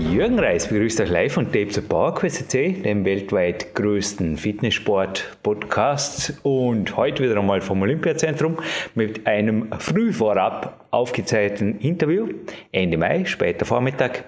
Jürgen 0.00 0.38
Reis 0.38 0.68
begrüßt 0.68 1.02
euch 1.02 1.10
live 1.10 1.34
von 1.34 1.52
Tape 1.52 1.68
to 1.68 1.82
Power 1.82 2.14
dem 2.14 3.04
weltweit 3.04 3.74
größten 3.74 4.38
Fitnesssport-Podcast. 4.38 6.40
Und 6.42 6.96
heute 6.96 7.22
wieder 7.22 7.38
einmal 7.38 7.60
vom 7.60 7.82
Olympiazentrum 7.82 8.56
mit 8.94 9.26
einem 9.26 9.68
früh 9.78 10.10
vorab 10.12 10.86
aufgezeichneten 10.90 11.80
Interview. 11.80 12.28
Ende 12.72 12.96
Mai, 12.96 13.26
später 13.26 13.66
Vormittag. 13.66 14.24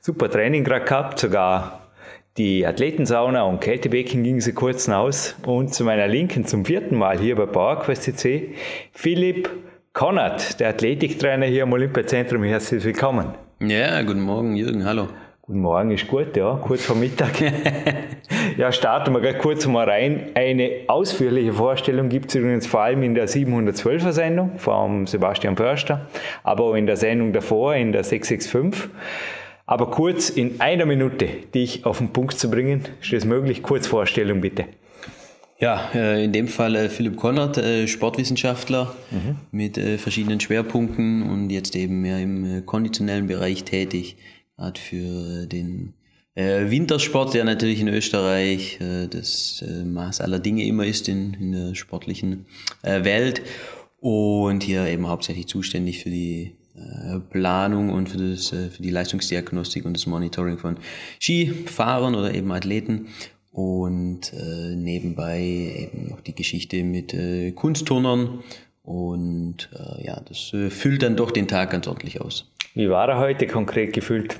Super 0.00 0.28
Training 0.28 0.64
gerade 0.64 0.86
gehabt, 0.86 1.20
sogar 1.20 1.88
die 2.36 2.66
Athletensauna 2.66 3.44
und 3.44 3.60
Kältebecken 3.60 4.24
gingen 4.24 4.40
sie 4.40 4.54
kurz 4.54 4.88
aus. 4.88 5.36
Und 5.46 5.72
zu 5.72 5.84
meiner 5.84 6.08
Linken 6.08 6.46
zum 6.46 6.64
vierten 6.64 6.96
Mal 6.96 7.20
hier 7.20 7.36
bei 7.36 7.46
PowerQuest 7.46 8.26
Philipp 8.92 9.50
Konrad, 9.92 10.58
der 10.58 10.70
Athletiktrainer 10.70 11.46
hier 11.46 11.62
am 11.62 11.72
Olympiazentrum. 11.72 12.42
Herzlich 12.42 12.82
willkommen. 12.82 13.34
Ja, 13.60 14.02
guten 14.02 14.22
Morgen, 14.22 14.56
Jürgen, 14.56 14.84
hallo. 14.84 15.06
Guten 15.52 15.64
Morgen 15.64 15.90
ist 15.90 16.08
gut, 16.08 16.34
ja, 16.34 16.58
kurz 16.62 16.82
vor 16.82 16.96
Mittag. 16.96 17.34
ja, 18.56 18.72
starten 18.72 19.12
wir 19.12 19.20
gleich 19.20 19.36
kurz 19.36 19.66
mal 19.66 19.86
rein. 19.86 20.30
Eine 20.32 20.70
ausführliche 20.86 21.52
Vorstellung 21.52 22.08
gibt 22.08 22.30
es 22.30 22.36
übrigens 22.36 22.66
vor 22.66 22.80
allem 22.80 23.02
in 23.02 23.14
der 23.14 23.28
712er 23.28 24.12
Sendung 24.12 24.52
vom 24.56 25.06
Sebastian 25.06 25.54
Förster, 25.54 26.06
aber 26.42 26.64
auch 26.64 26.74
in 26.74 26.86
der 26.86 26.96
Sendung 26.96 27.34
davor, 27.34 27.74
in 27.74 27.92
der 27.92 28.02
665. 28.02 28.88
Aber 29.66 29.90
kurz 29.90 30.30
in 30.30 30.58
einer 30.62 30.86
Minute, 30.86 31.26
dich 31.54 31.84
auf 31.84 31.98
den 31.98 32.14
Punkt 32.14 32.38
zu 32.38 32.50
bringen, 32.50 32.84
ist 33.02 33.12
das 33.12 33.26
möglich? 33.26 33.62
Kurz 33.62 33.86
Vorstellung 33.86 34.40
bitte. 34.40 34.64
Ja, 35.58 35.90
äh, 35.94 36.24
in 36.24 36.32
dem 36.32 36.48
Fall 36.48 36.76
äh, 36.76 36.88
Philipp 36.88 37.16
Konrad, 37.16 37.58
äh, 37.58 37.86
Sportwissenschaftler 37.86 38.96
mhm. 39.10 39.36
mit 39.50 39.78
verschiedenen 40.00 40.40
Schwerpunkten 40.40 41.22
und 41.28 41.50
jetzt 41.50 41.76
eben 41.76 42.00
mehr 42.00 42.20
im 42.20 42.64
konditionellen 42.64 43.26
Bereich 43.26 43.64
tätig, 43.64 44.16
gerade 44.56 44.80
für 44.80 45.46
den 45.46 45.94
Wintersport, 46.34 47.34
der 47.34 47.44
natürlich 47.44 47.80
in 47.80 47.88
Österreich 47.88 48.78
das 49.10 49.62
Maß 49.84 50.22
aller 50.22 50.38
Dinge 50.38 50.64
immer 50.64 50.86
ist 50.86 51.08
in, 51.08 51.34
in 51.34 51.52
der 51.52 51.74
sportlichen 51.74 52.46
Welt. 52.82 53.42
Und 54.00 54.62
hier 54.62 54.86
eben 54.86 55.08
hauptsächlich 55.08 55.46
zuständig 55.46 56.02
für 56.02 56.08
die 56.08 56.56
Planung 57.28 57.90
und 57.90 58.08
für, 58.08 58.16
das, 58.16 58.48
für 58.48 58.82
die 58.82 58.90
Leistungsdiagnostik 58.90 59.84
und 59.84 59.92
das 59.92 60.06
Monitoring 60.06 60.56
von 60.56 60.78
Skifahrern 61.20 62.14
oder 62.14 62.34
eben 62.34 62.50
Athleten. 62.50 63.08
Und 63.52 64.32
äh, 64.32 64.74
nebenbei 64.74 65.40
eben 65.40 66.08
noch 66.08 66.22
die 66.22 66.34
Geschichte 66.34 66.82
mit 66.84 67.12
äh, 67.12 67.52
Kunstturnern 67.52 68.42
und 68.82 69.68
äh, 69.72 70.04
ja, 70.04 70.20
das 70.28 70.52
äh, 70.52 70.70
füllt 70.70 71.02
dann 71.02 71.16
doch 71.16 71.30
den 71.30 71.48
Tag 71.48 71.70
ganz 71.70 71.86
ordentlich 71.86 72.20
aus. 72.20 72.50
Wie 72.74 72.88
war 72.88 73.08
er 73.08 73.18
heute 73.18 73.46
konkret 73.46 73.92
gefüllt? 73.92 74.38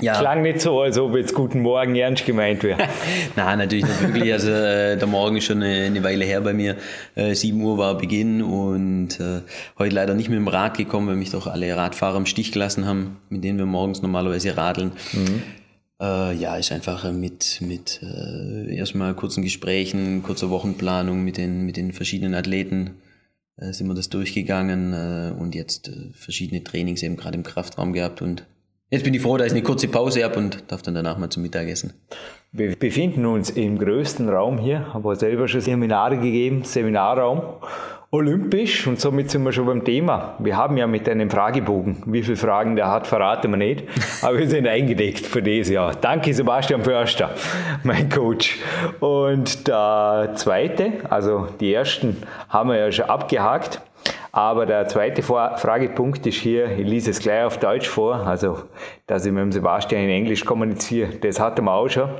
Ja. 0.00 0.18
Klang 0.18 0.42
nicht 0.42 0.60
so, 0.60 0.80
als 0.80 0.98
ob 0.98 1.16
jetzt 1.16 1.34
Guten 1.34 1.60
Morgen 1.60 1.94
ernst 1.94 2.26
gemeint 2.26 2.62
wäre. 2.62 2.88
Nein, 3.36 3.58
natürlich 3.58 3.84
nicht 3.84 4.02
wirklich. 4.02 4.32
Also 4.32 4.50
äh, 4.50 4.96
der 4.96 5.06
Morgen 5.06 5.36
ist 5.36 5.44
schon 5.44 5.62
eine, 5.62 5.84
eine 5.84 6.02
Weile 6.02 6.24
her 6.24 6.40
bei 6.40 6.52
mir. 6.52 6.76
Äh, 7.14 7.34
7 7.34 7.60
Uhr 7.60 7.78
war 7.78 7.96
Beginn 7.98 8.42
und 8.42 9.20
äh, 9.20 9.42
heute 9.78 9.94
leider 9.94 10.14
nicht 10.14 10.28
mit 10.28 10.38
dem 10.38 10.48
Rad 10.48 10.76
gekommen, 10.76 11.08
weil 11.08 11.16
mich 11.16 11.30
doch 11.30 11.46
alle 11.46 11.76
Radfahrer 11.76 12.16
im 12.16 12.26
Stich 12.26 12.52
gelassen 12.52 12.84
haben, 12.84 13.18
mit 13.28 13.44
denen 13.44 13.58
wir 13.58 13.66
morgens 13.66 14.02
normalerweise 14.02 14.56
radeln. 14.56 14.92
Mhm. 15.12 15.42
Äh, 16.00 16.34
ja, 16.34 16.56
ist 16.56 16.72
einfach 16.72 17.10
mit, 17.12 17.60
mit 17.60 18.00
äh, 18.02 18.74
erstmal 18.74 19.14
kurzen 19.14 19.44
Gesprächen, 19.44 20.24
kurzer 20.24 20.50
Wochenplanung 20.50 21.22
mit 21.22 21.36
den, 21.36 21.64
mit 21.64 21.76
den 21.76 21.92
verschiedenen 21.92 22.34
Athleten 22.34 22.96
äh, 23.56 23.72
sind 23.72 23.86
wir 23.88 23.94
das 23.94 24.08
durchgegangen 24.08 24.92
äh, 24.92 25.32
und 25.38 25.54
jetzt 25.54 25.88
äh, 25.88 26.10
verschiedene 26.14 26.64
Trainings 26.64 27.02
eben 27.02 27.16
gerade 27.16 27.36
im 27.36 27.42
Kraftraum 27.42 27.92
gehabt 27.92 28.22
und 28.22 28.46
jetzt 28.90 29.04
bin 29.04 29.14
ich 29.14 29.22
froh, 29.22 29.36
dass 29.36 29.48
ich 29.48 29.52
eine 29.52 29.62
kurze 29.62 29.88
Pause 29.88 30.24
habe 30.24 30.38
und 30.38 30.64
darf 30.68 30.82
dann 30.82 30.94
danach 30.94 31.18
mal 31.18 31.30
zum 31.30 31.42
Mittagessen. 31.42 31.92
Wir 32.52 32.76
befinden 32.76 33.24
uns 33.24 33.50
im 33.50 33.78
größten 33.78 34.28
Raum 34.28 34.58
hier, 34.58 34.92
habe 34.92 35.16
selber 35.16 35.48
schon 35.48 35.60
Seminare 35.60 36.18
gegeben, 36.18 36.64
Seminarraum 36.64 37.42
olympisch 38.14 38.86
und 38.86 39.00
somit 39.00 39.30
sind 39.30 39.42
wir 39.42 39.52
schon 39.52 39.64
beim 39.64 39.84
Thema. 39.84 40.36
Wir 40.38 40.54
haben 40.54 40.76
ja 40.76 40.86
mit 40.86 41.08
einem 41.08 41.30
Fragebogen, 41.30 42.02
wie 42.04 42.22
viele 42.22 42.36
Fragen 42.36 42.76
der 42.76 42.90
hat, 42.90 43.06
verraten 43.06 43.50
wir 43.50 43.56
nicht, 43.56 43.84
aber 44.20 44.38
wir 44.38 44.46
sind 44.46 44.68
eingedeckt 44.68 45.24
für 45.24 45.40
dieses 45.40 45.72
Jahr. 45.72 45.94
Danke 45.94 46.34
Sebastian 46.34 46.84
Förster, 46.84 47.30
mein 47.84 48.10
Coach. 48.10 48.58
Und 49.00 49.66
der 49.66 50.32
zweite, 50.34 50.92
also 51.08 51.48
die 51.58 51.72
ersten 51.72 52.18
haben 52.50 52.68
wir 52.68 52.76
ja 52.76 52.92
schon 52.92 53.06
abgehakt. 53.06 53.80
Aber 54.30 54.66
der 54.66 54.88
zweite 54.88 55.22
Fragepunkt 55.22 56.26
ist 56.26 56.36
hier, 56.36 56.78
ich 56.78 56.86
lese 56.86 57.10
es 57.10 57.18
gleich 57.18 57.44
auf 57.44 57.58
Deutsch 57.58 57.88
vor, 57.88 58.26
also 58.26 58.58
dass 59.06 59.24
ich 59.24 59.32
mit 59.32 59.42
dem 59.42 59.52
Sebastian 59.52 60.04
in 60.04 60.10
Englisch 60.10 60.44
kommuniziere, 60.44 61.14
das 61.16 61.40
hatten 61.40 61.64
wir 61.64 61.72
auch 61.72 61.88
schon. 61.88 62.10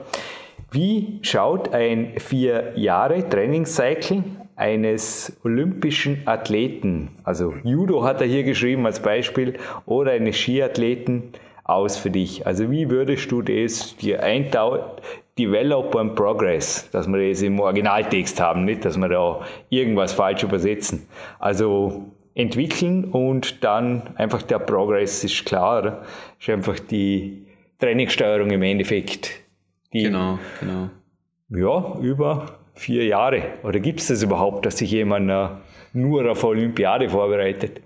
Wie 0.70 1.19
schaut 1.20 1.74
ein 1.74 2.14
vier 2.19 2.72
Jahre 2.76 3.28
Trainingscycle 3.28 4.24
eines 4.62 5.37
olympischen 5.43 6.23
Athleten, 6.25 7.11
also 7.25 7.53
Judo 7.65 8.05
hat 8.05 8.21
er 8.21 8.28
hier 8.28 8.45
geschrieben 8.45 8.87
als 8.87 9.00
Beispiel, 9.00 9.55
oder 9.87 10.12
eines 10.12 10.37
Skiathleten 10.37 11.33
aus 11.65 11.97
für 11.97 12.11
dich? 12.11 12.47
Also 12.47 12.71
wie 12.71 12.89
würdest 12.89 13.31
du 13.33 13.43
das 13.43 13.97
dir 13.97 14.22
eintauchen? 14.22 14.83
Develop 15.37 15.97
and 15.97 16.15
Progress, 16.15 16.89
dass 16.93 17.09
wir 17.09 17.28
das 17.28 17.43
im 17.43 17.59
Originaltext 17.59 18.41
haben, 18.41 18.65
nicht, 18.65 18.84
dass 18.84 18.97
wir 18.99 19.09
da 19.09 19.41
irgendwas 19.71 20.12
falsch 20.12 20.45
übersetzen. 20.45 21.09
Also 21.41 22.05
entwickeln 22.34 23.06
und 23.06 23.65
dann 23.65 24.15
einfach 24.15 24.43
der 24.43 24.61
Progress 24.61 25.25
ist 25.25 25.45
klar, 25.45 25.81
oder? 25.81 26.03
ist 26.39 26.51
einfach 26.51 26.78
die 26.78 27.47
Trainingssteuerung 27.81 28.51
im 28.51 28.62
Endeffekt. 28.62 29.31
Die, 29.93 30.05
genau, 30.05 30.39
genau. 30.61 30.91
Ja, 31.49 31.99
über 32.01 32.62
vier 32.75 33.05
Jahre? 33.05 33.43
Oder 33.62 33.81
gibt 33.81 34.00
es 34.00 34.09
das 34.09 34.22
überhaupt, 34.22 34.66
dass 34.66 34.78
sich 34.78 34.91
jemand 34.91 35.31
uh, 35.31 35.56
nur 35.93 36.31
auf 36.31 36.43
Olympiade 36.44 37.09
vorbereitet? 37.09 37.81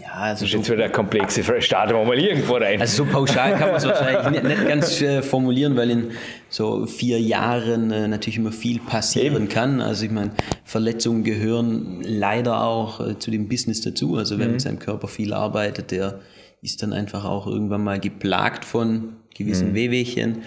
Ja, 0.00 0.12
also 0.12 0.44
das 0.44 0.52
ist 0.52 0.58
jetzt 0.58 0.70
wieder 0.70 0.84
eine 0.84 0.92
komplexe 0.92 1.42
Frage. 1.42 1.60
Starten 1.60 1.94
wir 1.94 2.04
mal 2.04 2.18
irgendwo 2.18 2.54
rein. 2.54 2.80
Also 2.80 3.04
so 3.04 3.10
pauschal 3.10 3.56
kann 3.56 3.68
man 3.68 3.76
es 3.76 3.84
wahrscheinlich 3.84 4.44
nicht, 4.44 4.68
ganz 4.68 5.02
äh, 5.02 5.22
formulieren, 5.22 5.76
weil 5.76 5.90
in 5.90 6.10
so 6.48 6.86
vier 6.86 7.20
Jahren 7.20 7.90
äh, 7.90 8.06
natürlich 8.06 8.38
immer 8.38 8.52
viel 8.52 8.78
passieren 8.78 9.36
Eben. 9.36 9.48
kann. 9.48 9.80
Also 9.80 10.04
ich 10.04 10.12
meine, 10.12 10.30
Verletzungen 10.64 11.24
gehören 11.24 12.00
leider 12.04 12.62
auch 12.62 13.00
äh, 13.00 13.18
zu 13.18 13.32
dem 13.32 13.48
Business 13.48 13.80
dazu. 13.80 14.16
Also 14.16 14.38
wenn 14.38 14.46
mhm. 14.46 14.52
mit 14.52 14.60
seinem 14.60 14.78
Körper 14.78 15.08
viel 15.08 15.32
arbeitet, 15.32 15.90
der 15.90 16.20
ist 16.62 16.80
dann 16.84 16.92
einfach 16.92 17.24
auch 17.24 17.48
irgendwann 17.48 17.82
mal 17.82 17.98
geplagt 17.98 18.64
von 18.64 19.16
gewissen 19.34 19.70
mhm. 19.70 19.74
Wehwehchen. 19.74 20.42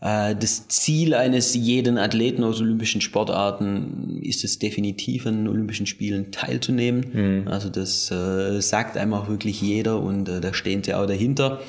Äh, 0.00 0.36
das 0.36 0.68
Ziel 0.68 1.14
eines 1.14 1.54
jeden 1.54 1.98
Athleten 1.98 2.44
aus 2.44 2.60
olympischen 2.60 3.00
Sportarten 3.00 4.20
ist 4.22 4.44
es 4.44 4.58
definitiv 4.58 5.26
an 5.26 5.38
den 5.38 5.48
Olympischen 5.48 5.86
Spielen 5.86 6.30
teilzunehmen. 6.30 7.06
Mhm. 7.42 7.48
Also 7.48 7.68
das 7.68 8.10
äh, 8.10 8.60
sagt 8.60 8.96
einem 8.96 9.14
auch 9.14 9.28
wirklich 9.28 9.60
jeder 9.60 10.00
und 10.00 10.28
äh, 10.28 10.40
da 10.40 10.54
stehen 10.54 10.84
sie 10.84 10.94
auch 10.94 11.06
dahinter. 11.06 11.60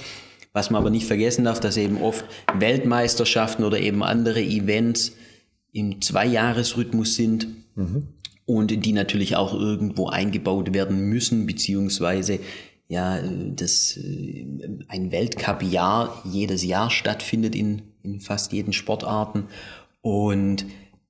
Was 0.54 0.72
man 0.72 0.82
aber 0.82 0.90
nicht 0.90 1.06
vergessen 1.06 1.46
darf, 1.46 1.60
dass 1.60 1.78
eben 1.78 2.02
oft 2.02 2.26
Weltmeisterschaften 2.58 3.64
oder 3.64 3.80
eben 3.80 4.04
andere 4.04 4.42
Events 4.42 5.14
im 5.72 6.02
Zweijahresrhythmus 6.02 7.16
sind 7.16 7.48
mhm. 7.76 8.08
und 8.46 8.84
die 8.84 8.94
natürlich 8.94 9.36
auch 9.36 9.54
irgendwo 9.54 10.08
eingebaut 10.08 10.74
werden 10.74 11.02
müssen, 11.02 11.46
beziehungsweise 11.46 12.40
ja, 12.88 13.20
das 13.56 14.00
ein 14.88 15.12
Weltcup-Jahr 15.12 16.24
jedes 16.26 16.64
Jahr 16.64 16.90
stattfindet 16.90 17.56
in 17.56 17.84
in 18.04 18.20
fast 18.20 18.54
jeden 18.54 18.74
Sportarten 18.74 19.46
und 20.02 20.66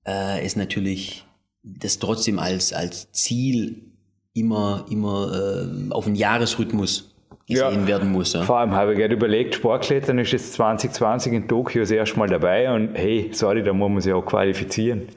äh, 0.07 0.45
ist 0.45 0.57
natürlich 0.57 1.25
das 1.63 1.99
trotzdem 1.99 2.39
als, 2.39 2.73
als 2.73 3.11
Ziel 3.11 3.83
immer, 4.33 4.85
immer 4.89 5.31
äh, 5.33 5.91
auf 5.91 6.07
einen 6.07 6.15
Jahresrhythmus 6.15 7.15
gesehen 7.47 7.81
ja, 7.81 7.87
werden 7.87 8.11
muss. 8.11 8.33
Ja. 8.33 8.43
Vor 8.43 8.59
allem 8.59 8.71
habe 8.71 8.93
ich 8.93 8.99
gerade 8.99 9.13
überlegt, 9.13 9.55
Sportklettern 9.55 10.19
ist 10.19 10.31
jetzt 10.31 10.53
2020 10.53 11.33
in 11.33 11.47
Tokio 11.47 11.81
das 11.81 11.91
erste 11.91 12.17
Mal 12.17 12.29
dabei 12.29 12.73
und 12.73 12.95
hey, 12.95 13.29
sorry, 13.33 13.63
da 13.63 13.73
muss 13.73 13.89
man 13.89 14.01
sich 14.01 14.13
auch 14.13 14.25
qualifizieren. 14.25 15.07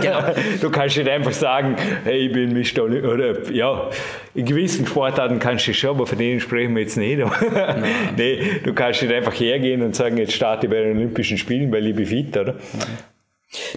Genau. 0.00 0.20
Du 0.60 0.70
kannst 0.70 0.96
nicht 0.96 1.08
einfach 1.08 1.32
sagen, 1.32 1.76
hey, 2.04 2.26
ich 2.26 2.32
bin 2.32 2.52
Mr. 2.52 2.84
oder 2.84 3.50
ja, 3.52 3.90
in 4.34 4.46
gewissen 4.46 4.86
Sportarten 4.86 5.38
kannst 5.38 5.66
du 5.66 5.74
schon, 5.74 5.90
aber 5.90 6.06
von 6.06 6.18
denen 6.18 6.40
sprechen 6.40 6.74
wir 6.74 6.82
jetzt 6.82 6.96
nicht. 6.96 7.22
nee, 8.16 8.60
du 8.64 8.72
kannst 8.72 9.02
nicht 9.02 9.12
einfach 9.12 9.34
hergehen 9.34 9.82
und 9.82 9.94
sagen, 9.94 10.16
jetzt 10.16 10.32
starte 10.32 10.66
ich 10.66 10.72
bei 10.72 10.80
den 10.80 10.96
Olympischen 10.96 11.38
Spielen, 11.38 11.70
weil 11.72 11.86
ich 11.86 11.94
bin 11.94 12.06
fit, 12.06 12.36
oder? 12.36 12.54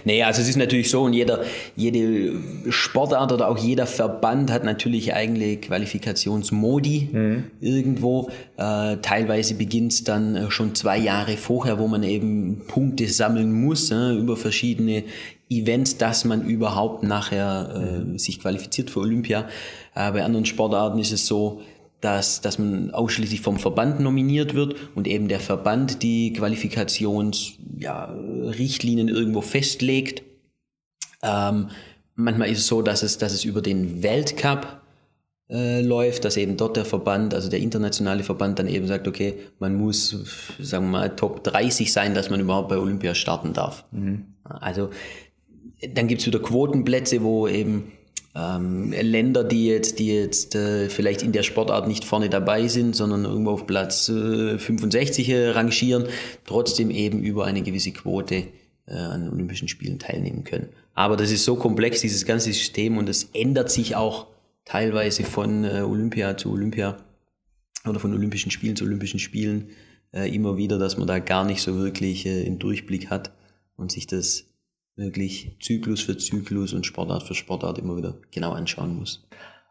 Nee, 0.04 0.22
also 0.22 0.40
es 0.40 0.48
ist 0.48 0.56
natürlich 0.56 0.88
so 0.90 1.02
und 1.02 1.12
jeder, 1.12 1.44
jede 1.74 2.32
Sportart 2.70 3.30
oder 3.32 3.48
auch 3.48 3.58
jeder 3.58 3.86
Verband 3.86 4.50
hat 4.50 4.64
natürlich 4.64 5.12
eigene 5.12 5.58
Qualifikationsmodi 5.58 7.10
mhm. 7.12 7.44
irgendwo. 7.60 8.30
Äh, 8.56 8.96
teilweise 9.02 9.54
beginnt 9.54 9.92
es 9.92 10.04
dann 10.04 10.34
äh, 10.34 10.50
schon 10.50 10.74
zwei 10.74 10.96
Jahre 10.96 11.36
vorher, 11.36 11.78
wo 11.78 11.88
man 11.88 12.02
eben 12.04 12.62
Punkte 12.66 13.06
sammeln 13.08 13.52
muss 13.52 13.90
äh, 13.90 14.12
über 14.14 14.36
verschiedene 14.36 15.04
Events, 15.50 15.98
dass 15.98 16.24
man 16.24 16.46
überhaupt 16.46 17.02
nachher 17.02 17.70
äh, 17.74 17.98
mhm. 17.98 18.18
sich 18.18 18.40
qualifiziert 18.40 18.90
für 18.90 19.00
Olympia. 19.00 19.46
Äh, 19.94 20.10
bei 20.12 20.24
anderen 20.24 20.46
Sportarten 20.46 20.98
ist 20.98 21.12
es 21.12 21.26
so, 21.26 21.60
dass, 22.00 22.40
dass 22.40 22.58
man 22.58 22.90
ausschließlich 22.92 23.40
vom 23.40 23.58
Verband 23.58 24.00
nominiert 24.00 24.54
wird 24.54 24.76
und 24.94 25.06
eben 25.06 25.28
der 25.28 25.40
Verband 25.40 26.02
die 26.02 26.32
Qualifikationsrichtlinien 26.32 29.08
ja, 29.08 29.14
irgendwo 29.14 29.40
festlegt. 29.40 30.22
Ähm, 31.22 31.68
manchmal 32.14 32.50
ist 32.50 32.58
es 32.58 32.66
so, 32.66 32.82
dass 32.82 33.02
es, 33.02 33.18
dass 33.18 33.32
es 33.32 33.44
über 33.44 33.62
den 33.62 34.02
Weltcup 34.02 34.80
äh, 35.48 35.80
läuft, 35.80 36.24
dass 36.24 36.36
eben 36.36 36.56
dort 36.56 36.76
der 36.76 36.84
Verband, 36.84 37.32
also 37.32 37.48
der 37.48 37.60
internationale 37.60 38.24
Verband 38.24 38.58
dann 38.58 38.68
eben 38.68 38.86
sagt, 38.86 39.06
okay, 39.06 39.34
man 39.58 39.76
muss, 39.76 40.10
sagen 40.58 40.86
wir 40.86 40.90
mal, 40.90 41.16
Top 41.16 41.44
30 41.44 41.92
sein, 41.92 42.14
dass 42.14 42.30
man 42.30 42.40
überhaupt 42.40 42.68
bei 42.68 42.78
Olympia 42.78 43.14
starten 43.14 43.52
darf. 43.52 43.84
Mhm. 43.92 44.24
Also 44.42 44.90
dann 45.94 46.08
gibt 46.08 46.20
es 46.20 46.26
wieder 46.26 46.40
Quotenplätze, 46.40 47.22
wo 47.22 47.46
eben 47.46 47.92
ähm, 48.36 48.92
Länder, 48.92 49.44
die 49.44 49.66
jetzt, 49.66 49.98
die 49.98 50.08
jetzt 50.08 50.54
äh, 50.54 50.90
vielleicht 50.90 51.22
in 51.22 51.32
der 51.32 51.42
Sportart 51.42 51.88
nicht 51.88 52.04
vorne 52.04 52.28
dabei 52.28 52.68
sind, 52.68 52.94
sondern 52.94 53.24
irgendwo 53.24 53.52
auf 53.52 53.66
Platz 53.66 54.08
äh, 54.10 54.58
65 54.58 55.28
äh, 55.30 55.48
rangieren, 55.50 56.06
trotzdem 56.44 56.90
eben 56.90 57.22
über 57.22 57.46
eine 57.46 57.62
gewisse 57.62 57.92
Quote 57.92 58.48
äh, 58.86 58.94
an 58.94 59.30
Olympischen 59.30 59.68
Spielen 59.68 59.98
teilnehmen 59.98 60.44
können. 60.44 60.68
Aber 60.94 61.16
das 61.16 61.30
ist 61.30 61.44
so 61.44 61.56
komplex, 61.56 62.02
dieses 62.02 62.26
ganze 62.26 62.52
System, 62.52 62.98
und 62.98 63.08
es 63.08 63.30
ändert 63.32 63.70
sich 63.70 63.96
auch 63.96 64.26
teilweise 64.66 65.24
von 65.24 65.64
äh, 65.64 65.80
Olympia 65.80 66.36
zu 66.36 66.50
Olympia 66.50 66.98
oder 67.86 68.00
von 68.00 68.12
Olympischen 68.12 68.50
Spielen 68.50 68.76
zu 68.76 68.84
Olympischen 68.84 69.18
Spielen 69.18 69.70
äh, 70.12 70.34
immer 70.34 70.58
wieder, 70.58 70.78
dass 70.78 70.98
man 70.98 71.06
da 71.06 71.20
gar 71.20 71.44
nicht 71.46 71.62
so 71.62 71.76
wirklich 71.76 72.26
äh, 72.26 72.44
einen 72.44 72.58
Durchblick 72.58 73.08
hat 73.08 73.32
und 73.76 73.92
sich 73.92 74.06
das 74.06 74.44
wirklich 74.96 75.56
Zyklus 75.60 76.00
für 76.02 76.16
Zyklus 76.16 76.72
und 76.72 76.86
Sportart 76.86 77.22
für 77.22 77.34
Sportart 77.34 77.78
immer 77.78 77.96
wieder 77.96 78.14
genau 78.30 78.52
anschauen 78.52 78.96
muss. 78.96 79.26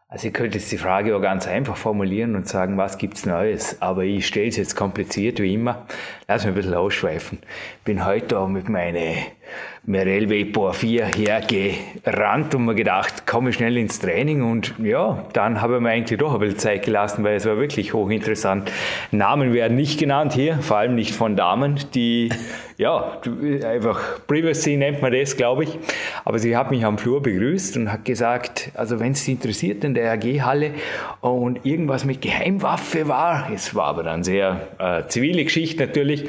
Also 0.08 0.28
ich 0.28 0.34
könnte 0.34 0.58
jetzt 0.58 0.70
die 0.70 0.78
Frage 0.78 1.16
auch 1.16 1.20
ganz 1.20 1.48
einfach 1.48 1.76
formulieren 1.76 2.36
und 2.36 2.46
sagen, 2.46 2.78
was 2.78 2.96
gibt's 2.96 3.26
Neues? 3.26 3.82
Aber 3.82 4.04
ich 4.04 4.24
stelle 4.26 4.46
es 4.46 4.56
jetzt 4.56 4.76
kompliziert 4.76 5.40
wie 5.40 5.54
immer. 5.54 5.84
Lass 6.28 6.42
mich 6.42 6.52
ein 6.52 6.54
bisschen 6.54 6.74
ausschweifen. 6.74 7.38
Bin 7.84 8.04
heute 8.04 8.38
auch 8.38 8.46
mit 8.46 8.68
meiner 8.68 9.16
Merel 9.88 10.28
Vapor 10.28 10.74
4 10.74 11.06
hergerannt 11.06 12.54
und 12.56 12.64
mir 12.64 12.74
gedacht, 12.74 13.24
komme 13.24 13.52
schnell 13.52 13.76
ins 13.76 14.00
Training 14.00 14.42
und 14.42 14.74
ja, 14.82 15.24
dann 15.32 15.60
habe 15.60 15.76
ich 15.76 15.80
mir 15.80 15.90
eigentlich 15.90 16.18
doch 16.18 16.34
ein 16.34 16.40
bisschen 16.40 16.58
Zeit 16.58 16.84
gelassen, 16.84 17.22
weil 17.22 17.36
es 17.36 17.46
war 17.46 17.56
wirklich 17.56 17.94
hochinteressant. 17.94 18.72
Namen 19.12 19.52
werden 19.52 19.76
nicht 19.76 20.00
genannt 20.00 20.32
hier, 20.32 20.58
vor 20.58 20.78
allem 20.78 20.96
nicht 20.96 21.14
von 21.14 21.36
Damen, 21.36 21.78
die, 21.94 22.30
ja, 22.76 23.20
einfach 23.64 24.26
Privacy 24.26 24.76
nennt 24.76 25.02
man 25.02 25.12
das, 25.12 25.36
glaube 25.36 25.64
ich. 25.64 25.78
Aber 26.24 26.40
sie 26.40 26.56
hat 26.56 26.72
mich 26.72 26.84
am 26.84 26.98
Flur 26.98 27.22
begrüßt 27.22 27.76
und 27.76 27.92
hat 27.92 28.04
gesagt, 28.04 28.72
also 28.74 28.98
wenn 28.98 29.12
es 29.12 29.24
Sie 29.24 29.32
interessiert 29.32 29.84
in 29.84 29.94
der 29.94 30.12
AG-Halle 30.12 30.72
und 31.20 31.64
irgendwas 31.64 32.04
mit 32.04 32.22
Geheimwaffe 32.22 33.06
war, 33.06 33.50
es 33.54 33.74
war 33.74 33.86
aber 33.86 34.02
dann 34.02 34.24
sehr 34.24 34.68
äh, 34.78 35.06
zivile 35.08 35.44
Geschichte 35.44 35.86
natürlich, 35.86 36.28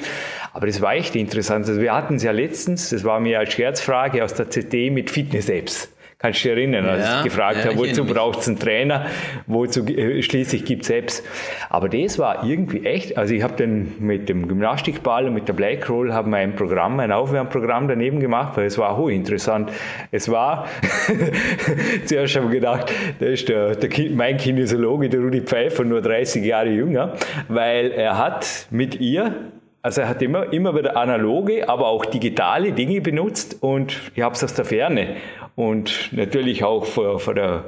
aber 0.54 0.66
das 0.68 0.81
war 0.81 0.96
echt 0.96 1.16
interessant. 1.16 1.68
Also 1.68 1.81
wir 1.81 1.94
hatten 1.94 2.16
es 2.16 2.24
ja 2.24 2.31
letztens, 2.31 2.90
das 2.90 3.04
war 3.07 3.19
mir 3.19 3.39
als 3.39 3.54
Scherzfrage 3.54 4.24
aus 4.24 4.36
der 4.36 4.51
CD 4.51 4.92
mit 4.92 5.09
Fitness-Apps. 5.09 5.92
Kannst 6.19 6.44
du 6.44 6.50
dich 6.50 6.57
erinnern, 6.57 6.88
als 6.88 7.06
ja, 7.06 7.18
ich 7.19 7.25
gefragt 7.25 7.57
ja, 7.57 7.65
habe, 7.65 7.77
wozu 7.77 8.04
braucht 8.04 8.39
es 8.39 8.48
einen 8.48 8.57
Trainer, 8.57 9.06
wozu 9.45 9.86
äh, 9.86 10.24
schließlich 10.24 10.65
gibt 10.65 10.83
es 10.83 10.89
Apps. 10.89 11.24
Aber 11.69 11.89
das 11.89 12.18
war 12.18 12.44
irgendwie 12.44 12.88
echt, 12.88 13.19
also 13.19 13.36
ich 13.36 13.44
habe 13.44 13.54
dann 13.56 13.94
mit 14.00 14.27
dem 14.27 14.48
Gymnastikball 14.48 15.27
und 15.27 15.36
mit 15.36 15.48
der 15.48 15.54
Blackroll 15.54 16.12
haben 16.13 16.31
wir 16.31 16.38
ein 16.38 16.56
Programm, 16.56 17.00
ein 17.00 17.12
Aufwärmprogramm 17.12 17.88
daneben 17.88 18.19
gemacht, 18.19 18.57
weil 18.57 18.65
es 18.65 18.80
war 18.80 18.98
hochinteressant. 18.98 19.71
Es 20.09 20.27
war, 20.27 20.65
zuerst 22.06 22.36
habe 22.36 22.48
ich 22.48 22.51
gedacht, 22.51 22.92
das 23.19 23.30
ist 23.30 23.50
der, 23.50 23.75
der 23.75 23.89
mein 24.09 24.38
Kinesiologe, 24.38 25.09
der 25.09 25.19
Rudi 25.19 25.42
Pfeiffer, 25.42 25.83
nur 25.83 26.01
30 26.01 26.44
Jahre 26.44 26.69
jünger, 26.69 27.13
weil 27.48 27.92
er 27.92 28.18
hat 28.18 28.65
mit 28.71 29.00
ihr 29.00 29.36
also 29.88 30.01
er 30.01 30.10
hat 30.10 30.22
immer, 30.22 30.51
immer 30.51 30.75
wieder 30.75 30.98
analoge, 30.98 31.69
aber 31.69 31.88
auch 31.88 32.06
digitale 32.06 32.74
Dinge 32.74 33.00
benutzt 33.00 33.60
und 33.62 34.12
ich 34.16 34.22
habe 34.22 34.36
es 34.36 34.44
aus 34.44 34.54
der 34.54 34.66
Ferne. 34.66 35.16
Und 35.56 36.10
natürlich 36.12 36.66
auch 36.66 36.86
vor, 36.86 37.22
vor 37.22 37.34
der 37.34 37.63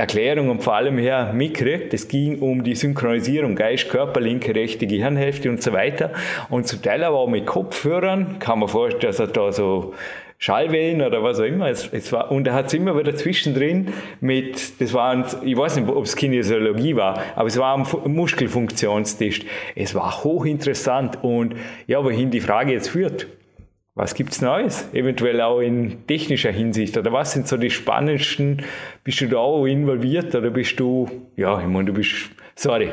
Erklärung 0.00 0.48
und 0.48 0.62
vor 0.62 0.76
allem 0.76 0.96
her 0.96 1.32
mitgekriegt. 1.34 1.92
Es 1.92 2.08
ging 2.08 2.38
um 2.40 2.64
die 2.64 2.74
Synchronisierung 2.74 3.54
Geist, 3.54 3.90
Körper, 3.90 4.20
linke, 4.20 4.54
rechte 4.54 4.86
Gehirnhälfte 4.86 5.50
und 5.50 5.62
so 5.62 5.74
weiter. 5.74 6.10
Und 6.48 6.66
zum 6.66 6.80
Teil 6.80 7.04
aber 7.04 7.18
auch 7.18 7.28
mit 7.28 7.44
Kopfhörern. 7.44 8.38
Kann 8.38 8.60
man 8.60 8.68
vorstellen, 8.68 9.02
dass 9.02 9.18
er 9.18 9.26
da 9.26 9.52
so 9.52 9.92
Schallwellen 10.38 11.02
oder 11.02 11.22
was 11.22 11.38
auch 11.38 11.44
immer. 11.44 11.68
Es, 11.68 11.86
es 11.92 12.10
war, 12.12 12.32
und 12.32 12.46
er 12.46 12.54
hat 12.54 12.68
es 12.68 12.72
immer 12.72 12.98
wieder 12.98 13.14
zwischendrin 13.14 13.92
mit, 14.22 14.80
das 14.80 14.94
war 14.94 15.10
ein, 15.10 15.26
ich 15.44 15.54
weiß 15.54 15.76
nicht, 15.76 15.86
ob 15.86 16.04
es 16.04 16.16
Kinesiologie 16.16 16.96
war, 16.96 17.20
aber 17.36 17.48
es 17.48 17.58
war 17.58 17.76
ein 17.76 17.86
Muskelfunktionstest. 18.10 19.44
Es 19.76 19.94
war 19.94 20.24
hochinteressant 20.24 21.22
und 21.22 21.56
ja, 21.86 22.02
wohin 22.02 22.30
die 22.30 22.40
Frage 22.40 22.72
jetzt 22.72 22.88
führt. 22.88 23.26
Was 23.96 24.14
gibt's 24.14 24.40
Neues? 24.40 24.88
Eventuell 24.92 25.40
auch 25.40 25.60
in 25.60 26.06
technischer 26.06 26.52
Hinsicht. 26.52 26.96
Oder 26.96 27.12
was 27.12 27.32
sind 27.32 27.48
so 27.48 27.56
die 27.56 27.70
spannendsten? 27.70 28.62
Bist 29.02 29.20
du 29.20 29.26
da 29.26 29.38
auch 29.38 29.66
involviert 29.66 30.34
oder 30.34 30.50
bist 30.50 30.78
du, 30.78 31.10
ja, 31.36 31.60
ich 31.60 31.66
meine, 31.66 31.86
du 31.86 31.92
bist, 31.92 32.30
sorry, 32.54 32.90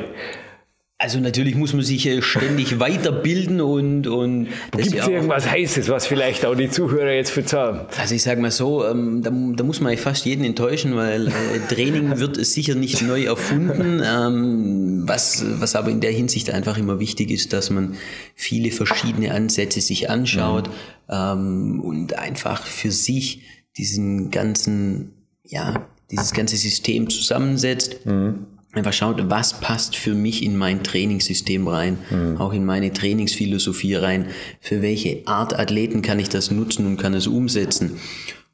also 1.00 1.20
natürlich 1.20 1.54
muss 1.54 1.74
man 1.74 1.84
sich 1.84 2.08
ständig 2.24 2.80
weiterbilden 2.80 3.60
und 3.60 4.08
und 4.08 4.48
gibt 4.72 4.94
es 4.94 5.06
irgendwas 5.06 5.48
Heißes, 5.48 5.88
was 5.88 6.08
vielleicht 6.08 6.44
auch 6.44 6.56
die 6.56 6.68
Zuhörer 6.68 7.12
jetzt 7.12 7.30
verzahlen? 7.30 7.86
Also 7.96 8.16
ich 8.16 8.24
sage 8.24 8.40
mal 8.40 8.50
so, 8.50 8.84
ähm, 8.84 9.22
da, 9.22 9.30
da, 9.30 9.62
muss 9.62 9.80
man 9.80 9.96
fast 9.96 10.26
jeden 10.26 10.44
enttäuschen, 10.44 10.96
weil 10.96 11.28
äh, 11.28 11.32
Training 11.68 12.18
wird 12.18 12.44
sicher 12.44 12.74
nicht 12.74 13.00
neu 13.02 13.22
erfunden. 13.26 14.02
Ähm, 14.04 15.02
was 15.06 15.44
was 15.60 15.76
aber 15.76 15.90
in 15.90 16.00
der 16.00 16.10
Hinsicht 16.10 16.50
einfach 16.50 16.76
immer 16.76 16.98
wichtig 16.98 17.30
ist, 17.30 17.52
dass 17.52 17.70
man 17.70 17.94
viele 18.34 18.72
verschiedene 18.72 19.32
Ansätze 19.32 19.80
sich 19.80 20.10
anschaut 20.10 20.66
mhm. 20.66 20.74
ähm, 21.10 21.80
und 21.80 22.18
einfach 22.18 22.66
für 22.66 22.90
sich 22.90 23.42
diesen 23.76 24.32
ganzen 24.32 25.12
ja 25.44 25.86
dieses 26.10 26.32
ganze 26.32 26.56
System 26.56 27.08
zusammensetzt. 27.08 28.04
Mhm 28.04 28.57
einfach 28.78 28.92
schaut, 28.92 29.30
was 29.30 29.60
passt 29.60 29.96
für 29.96 30.14
mich 30.14 30.42
in 30.42 30.56
mein 30.56 30.82
Trainingssystem 30.82 31.68
rein, 31.68 31.98
mhm. 32.10 32.36
auch 32.38 32.52
in 32.52 32.64
meine 32.64 32.92
Trainingsphilosophie 32.92 33.94
rein, 33.94 34.26
für 34.60 34.82
welche 34.82 35.26
Art 35.26 35.58
Athleten 35.58 36.02
kann 36.02 36.18
ich 36.18 36.28
das 36.28 36.50
nutzen 36.50 36.86
und 36.86 36.96
kann 36.96 37.14
es 37.14 37.26
umsetzen. 37.26 37.98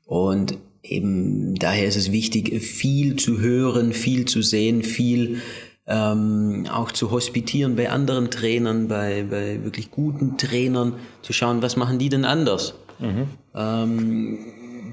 Und 0.06 0.58
eben 0.82 1.54
daher 1.54 1.86
ist 1.86 1.96
es 1.96 2.12
wichtig, 2.12 2.60
viel 2.62 3.16
zu 3.16 3.40
hören, 3.40 3.92
viel 3.92 4.24
zu 4.26 4.42
sehen, 4.42 4.82
viel 4.82 5.40
ähm, 5.86 6.66
auch 6.70 6.92
zu 6.92 7.10
hospitieren 7.10 7.76
bei 7.76 7.90
anderen 7.90 8.30
Trainern, 8.30 8.88
bei, 8.88 9.24
bei 9.28 9.62
wirklich 9.62 9.90
guten 9.90 10.38
Trainern, 10.38 10.94
zu 11.22 11.32
schauen, 11.32 11.62
was 11.62 11.76
machen 11.76 11.98
die 11.98 12.08
denn 12.08 12.24
anders. 12.24 12.74
Mhm. 12.98 13.26
Ähm, 13.54 14.38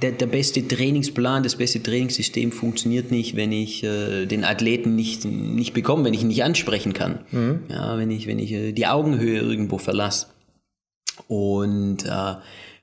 der, 0.01 0.11
der 0.11 0.25
beste 0.25 0.67
Trainingsplan, 0.67 1.43
das 1.43 1.55
beste 1.55 1.81
Trainingssystem 1.81 2.51
funktioniert 2.51 3.11
nicht, 3.11 3.35
wenn 3.35 3.51
ich 3.51 3.83
äh, 3.83 4.25
den 4.25 4.43
Athleten 4.43 4.95
nicht, 4.95 5.25
nicht 5.25 5.73
bekomme, 5.73 6.05
wenn 6.05 6.13
ich 6.13 6.21
ihn 6.21 6.27
nicht 6.27 6.43
ansprechen 6.43 6.93
kann. 6.93 7.19
Mhm. 7.31 7.63
Ja, 7.69 7.97
wenn 7.97 8.11
ich, 8.11 8.27
wenn 8.27 8.39
ich 8.39 8.51
äh, 8.51 8.71
die 8.71 8.87
Augenhöhe 8.87 9.39
irgendwo 9.39 9.77
verlasse. 9.77 10.27
Und 11.27 12.05
äh, 12.05 12.35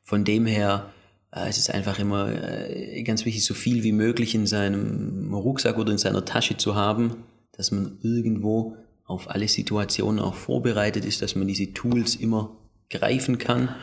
von 0.02 0.24
dem 0.24 0.46
her 0.46 0.90
äh, 1.32 1.48
es 1.48 1.58
ist 1.58 1.72
einfach 1.72 1.98
immer 1.98 2.30
äh, 2.30 3.02
ganz 3.02 3.24
wichtig, 3.24 3.44
so 3.44 3.54
viel 3.54 3.82
wie 3.82 3.92
möglich 3.92 4.34
in 4.34 4.46
seinem 4.46 5.32
Rucksack 5.34 5.78
oder 5.78 5.92
in 5.92 5.98
seiner 5.98 6.24
Tasche 6.24 6.56
zu 6.56 6.74
haben, 6.74 7.24
dass 7.52 7.70
man 7.70 7.98
irgendwo 8.02 8.76
auf 9.04 9.30
alle 9.30 9.48
Situationen 9.48 10.20
auch 10.20 10.34
vorbereitet 10.34 11.04
ist, 11.04 11.22
dass 11.22 11.34
man 11.34 11.48
diese 11.48 11.72
Tools 11.72 12.14
immer 12.14 12.56
greifen 12.90 13.38
kann. 13.38 13.74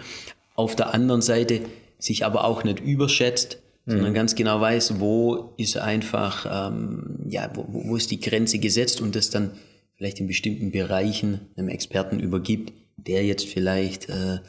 Auf 0.55 0.75
der 0.75 0.93
anderen 0.93 1.21
Seite 1.21 1.61
sich 1.99 2.25
aber 2.25 2.45
auch 2.45 2.63
nicht 2.63 2.79
überschätzt, 2.79 3.61
mhm. 3.85 3.91
sondern 3.91 4.13
ganz 4.13 4.35
genau 4.35 4.59
weiß, 4.61 4.99
wo 4.99 5.53
ist 5.57 5.77
einfach, 5.77 6.71
ähm, 6.71 7.19
ja, 7.27 7.49
wo, 7.53 7.65
wo 7.67 7.95
ist 7.95 8.11
die 8.11 8.19
Grenze 8.19 8.59
gesetzt 8.59 9.01
und 9.01 9.15
das 9.15 9.29
dann 9.29 9.51
vielleicht 9.95 10.19
in 10.19 10.27
bestimmten 10.27 10.71
Bereichen 10.71 11.41
einem 11.55 11.69
Experten 11.69 12.19
übergibt, 12.19 12.73
der 12.97 13.25
jetzt 13.25 13.45
vielleicht 13.45 14.09
äh, 14.09 14.39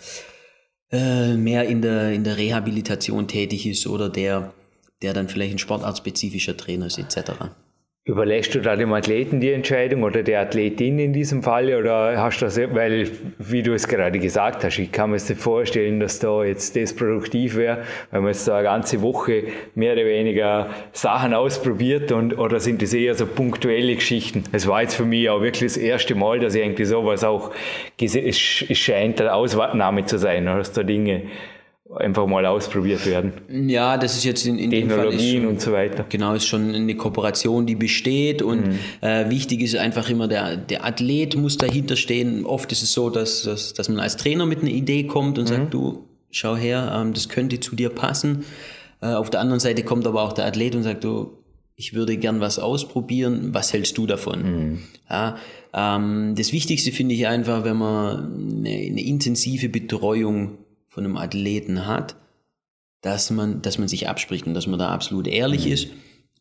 äh, 0.90 1.36
mehr 1.36 1.64
in 1.68 1.82
der, 1.82 2.12
in 2.12 2.24
der 2.24 2.36
Rehabilitation 2.36 3.28
tätig 3.28 3.66
ist 3.66 3.86
oder 3.86 4.08
der, 4.08 4.54
der 5.02 5.12
dann 5.12 5.28
vielleicht 5.28 5.54
ein 5.54 5.58
sportartspezifischer 5.58 6.56
Trainer 6.56 6.86
ist, 6.86 6.98
etc. 6.98 7.32
Überlässt 8.08 8.54
du 8.54 8.60
da 8.60 8.76
dem 8.76 8.92
Athleten 8.92 9.40
die 9.40 9.50
Entscheidung 9.50 10.04
oder 10.04 10.22
der 10.22 10.42
Athletin 10.42 11.00
in 11.00 11.12
diesem 11.12 11.42
Fall 11.42 11.75
oder 11.75 12.22
hast 12.22 12.40
du 12.40 12.44
das, 12.44 12.56
weil, 12.56 13.10
wie 13.40 13.64
du 13.64 13.75
es 13.75 13.88
gerade 13.88 14.20
gesagt 14.20 14.62
hast, 14.62 14.78
ich 14.78 14.92
kann 14.92 15.10
mir 15.10 15.16
jetzt 15.16 15.28
nicht 15.28 15.40
vorstellen, 15.40 15.98
dass 15.98 16.20
da 16.20 16.44
jetzt 16.44 16.76
das 16.76 16.94
produktiv 16.94 17.56
wäre, 17.56 17.78
wenn 18.12 18.22
man 18.22 18.28
jetzt 18.28 18.46
da 18.46 18.58
eine 18.58 18.62
ganze 18.62 19.02
Woche 19.02 19.48
mehr 19.75 19.94
oder 19.94 20.04
weniger 20.04 20.70
Sachen 20.92 21.34
ausprobiert 21.34 22.12
und, 22.12 22.38
oder 22.38 22.60
sind 22.60 22.80
das 22.80 22.94
eher 22.94 23.16
so 23.16 23.26
punktuelle 23.26 23.96
Geschichten? 23.96 24.44
Es 24.52 24.68
war 24.68 24.82
jetzt 24.82 24.94
für 24.94 25.04
mich 25.04 25.28
auch 25.28 25.42
wirklich 25.42 25.72
das 25.72 25.76
erste 25.76 26.14
Mal, 26.14 26.38
dass 26.38 26.54
ich 26.54 26.62
irgendwie 26.62 26.84
sowas 26.84 27.25
auch, 27.25 27.50
es 28.00 28.38
scheint 28.38 29.20
eine 29.20 29.34
Ausnahme 29.34 30.04
zu 30.04 30.16
sein, 30.16 30.46
dass 30.46 30.70
da 30.70 30.84
Dinge 30.84 31.22
einfach 31.95 32.26
mal 32.26 32.45
ausprobiert 32.47 33.07
werden. 33.07 33.33
Ja, 33.69 33.97
das 33.97 34.16
ist 34.16 34.25
jetzt 34.25 34.47
in, 34.47 34.59
in 34.59 34.71
Technologien 34.71 35.43
schon, 35.43 35.50
und 35.50 35.61
so 35.61 35.73
weiter. 35.73 36.05
Genau, 36.09 36.35
ist 36.35 36.47
schon 36.47 36.75
eine 36.75 36.97
Kooperation, 36.97 37.66
die 37.66 37.76
besteht 37.76 38.43
und 38.43 38.66
mhm. 38.66 38.78
äh, 39.00 39.31
wichtig 39.31 39.62
ist 39.62 39.76
einfach 39.76 40.11
immer, 40.11 40.28
der, 40.28 40.57
der 40.57 40.85
Athlet 40.85 41.37
muss 41.37 41.57
dahinter 41.57 41.97
stehen. 41.97 42.45
Oft 42.45 42.73
ist 42.73 42.83
es 42.83 42.93
so, 42.93 43.11
dass, 43.11 43.43
dass, 43.43 43.73
dass 43.75 43.88
man 43.88 44.00
als 44.00 44.16
Trainer 44.16 44.47
mit 44.47 44.62
einer 44.62 44.71
Idee 44.71 45.05
kommt 45.05 45.38
und 45.38 45.45
mhm. 45.45 45.49
sagt, 45.49 45.75
du, 45.75 46.05
schau 46.31 46.57
her, 46.57 46.93
ähm, 46.95 47.14
das 47.14 47.28
könnte 47.28 47.61
zu 47.61 47.76
dir 47.76 47.90
passen. 47.90 48.45
Äh, 49.00 49.07
auf 49.07 49.31
der 49.31 49.40
anderen 49.40 49.61
Seite 49.61 49.83
kommt 49.83 50.07
aber 50.07 50.23
auch 50.23 50.33
der 50.33 50.47
Athlet 50.47 50.75
und 50.75 50.83
sagt, 50.83 51.05
du, 51.05 51.38
ich 51.76 51.95
würde 51.95 52.16
gern 52.16 52.40
was 52.40 52.59
ausprobieren, 52.59 53.50
was 53.52 53.73
hältst 53.73 53.97
du 53.99 54.07
davon? 54.07 54.43
Mhm. 54.43 54.78
Ja, 55.09 55.37
ähm, 55.73 56.35
das 56.37 56.52
Wichtigste 56.52 56.90
finde 56.90 57.14
ich 57.14 57.26
einfach, 57.26 57.64
wenn 57.64 57.76
man 57.76 58.64
eine, 58.64 58.71
eine 58.71 59.05
intensive 59.05 59.69
Betreuung 59.69 60.59
von 60.96 61.04
einem 61.04 61.18
Athleten 61.18 61.86
hat, 61.86 62.16
dass 63.02 63.30
man, 63.30 63.60
dass 63.60 63.76
man 63.76 63.86
sich 63.86 64.08
abspricht 64.08 64.46
und 64.46 64.54
dass 64.54 64.66
man 64.66 64.78
da 64.78 64.88
absolut 64.88 65.26
ehrlich 65.28 65.66
mhm. 65.66 65.72
ist 65.72 65.88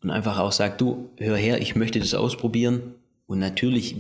und 0.02 0.12
einfach 0.12 0.40
auch 0.40 0.54
sagt, 0.54 0.80
du, 0.80 1.10
hör 1.18 1.36
her, 1.36 1.60
ich 1.60 1.76
möchte 1.76 2.00
das 2.00 2.14
ausprobieren. 2.14 2.96
Und 3.28 3.40
natürlich, 3.40 3.98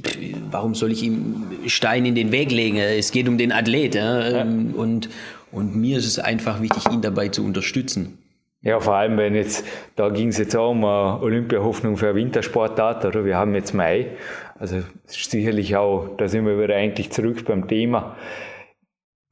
warum 0.50 0.74
soll 0.74 0.94
ich 0.94 1.04
ihm 1.04 1.46
Stein 1.68 2.06
in 2.06 2.16
den 2.16 2.32
Weg 2.32 2.52
legen? 2.52 2.78
Es 2.78 3.12
geht 3.12 3.28
um 3.28 3.38
den 3.38 3.52
Athlet. 3.52 3.96
Ja? 3.96 4.30
ja. 4.30 4.42
Und, 4.44 5.10
und 5.52 5.76
mir 5.76 5.98
ist 5.98 6.06
es 6.06 6.20
einfach 6.20 6.62
wichtig, 6.62 6.86
ihn 6.90 7.02
dabei 7.02 7.28
zu 7.28 7.44
unterstützen. 7.44 8.18
Ja, 8.62 8.80
vor 8.80 8.96
allem, 8.96 9.18
wenn 9.18 9.36
jetzt, 9.36 9.66
da 9.98 10.08
ging 10.08 10.30
es 10.30 10.38
jetzt 10.38 10.56
auch 10.56 10.72
um 10.72 10.86
Olympia-Hoffnung 10.86 11.98
für 11.98 12.16
Wintersportart, 12.16 13.04
oder? 13.04 13.26
Wir 13.26 13.36
haben 13.36 13.56
jetzt 13.56 13.74
Mai. 13.74 14.12
Also 14.58 14.84
sicherlich 15.06 15.76
auch, 15.76 16.16
da 16.18 16.30
sind 16.30 16.46
wir 16.46 16.58
wieder 16.58 16.76
eigentlich 16.76 17.12
zurück 17.12 17.44
beim 17.44 17.68
Thema 17.68 18.16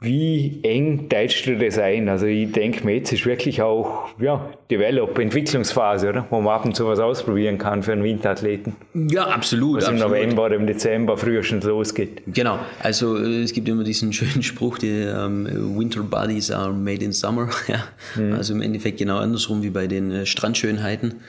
wie 0.03 0.59
eng 0.63 1.07
teilst 1.07 1.45
du 1.45 1.57
das 1.57 1.77
ein? 1.79 2.09
Also 2.09 2.25
ich 2.25 2.51
denke 2.51 2.85
mir, 2.85 2.95
jetzt 2.95 3.13
ist 3.13 3.25
wirklich 3.25 3.61
auch 3.61 4.09
ja, 4.19 4.49
Develop, 4.69 5.17
Entwicklungsphase, 5.17 6.09
oder? 6.09 6.27
wo 6.29 6.41
man 6.41 6.53
ab 6.53 6.65
und 6.65 6.75
zu 6.75 6.85
was 6.85 6.99
ausprobieren 6.99 7.57
kann 7.57 7.83
für 7.83 7.93
einen 7.93 8.03
Winterathleten. 8.03 8.75
Ja, 8.93 9.27
absolut. 9.27 9.77
Was 9.77 9.85
absolut. 9.85 10.03
im 10.03 10.11
November 10.11 10.45
oder 10.45 10.55
im 10.55 10.67
Dezember 10.67 11.17
früher 11.17 11.41
schon 11.41 11.61
losgeht. 11.61 12.21
Genau, 12.27 12.59
also 12.81 13.17
äh, 13.17 13.43
es 13.43 13.53
gibt 13.53 13.69
immer 13.69 13.85
diesen 13.85 14.11
schönen 14.13 14.43
Spruch, 14.43 14.77
die 14.77 14.89
ähm, 14.89 15.77
Winter 15.77 16.03
Bodies 16.03 16.51
are 16.51 16.73
made 16.73 17.03
in 17.03 17.13
summer. 17.13 17.49
ja. 17.67 17.85
Mhm. 18.21 18.33
Also 18.33 18.53
im 18.53 18.61
Endeffekt 18.61 18.97
genau 18.97 19.17
andersrum 19.17 19.63
wie 19.63 19.69
bei 19.69 19.87
den 19.87 20.11
äh, 20.11 20.25
Strandschönheiten 20.25 21.21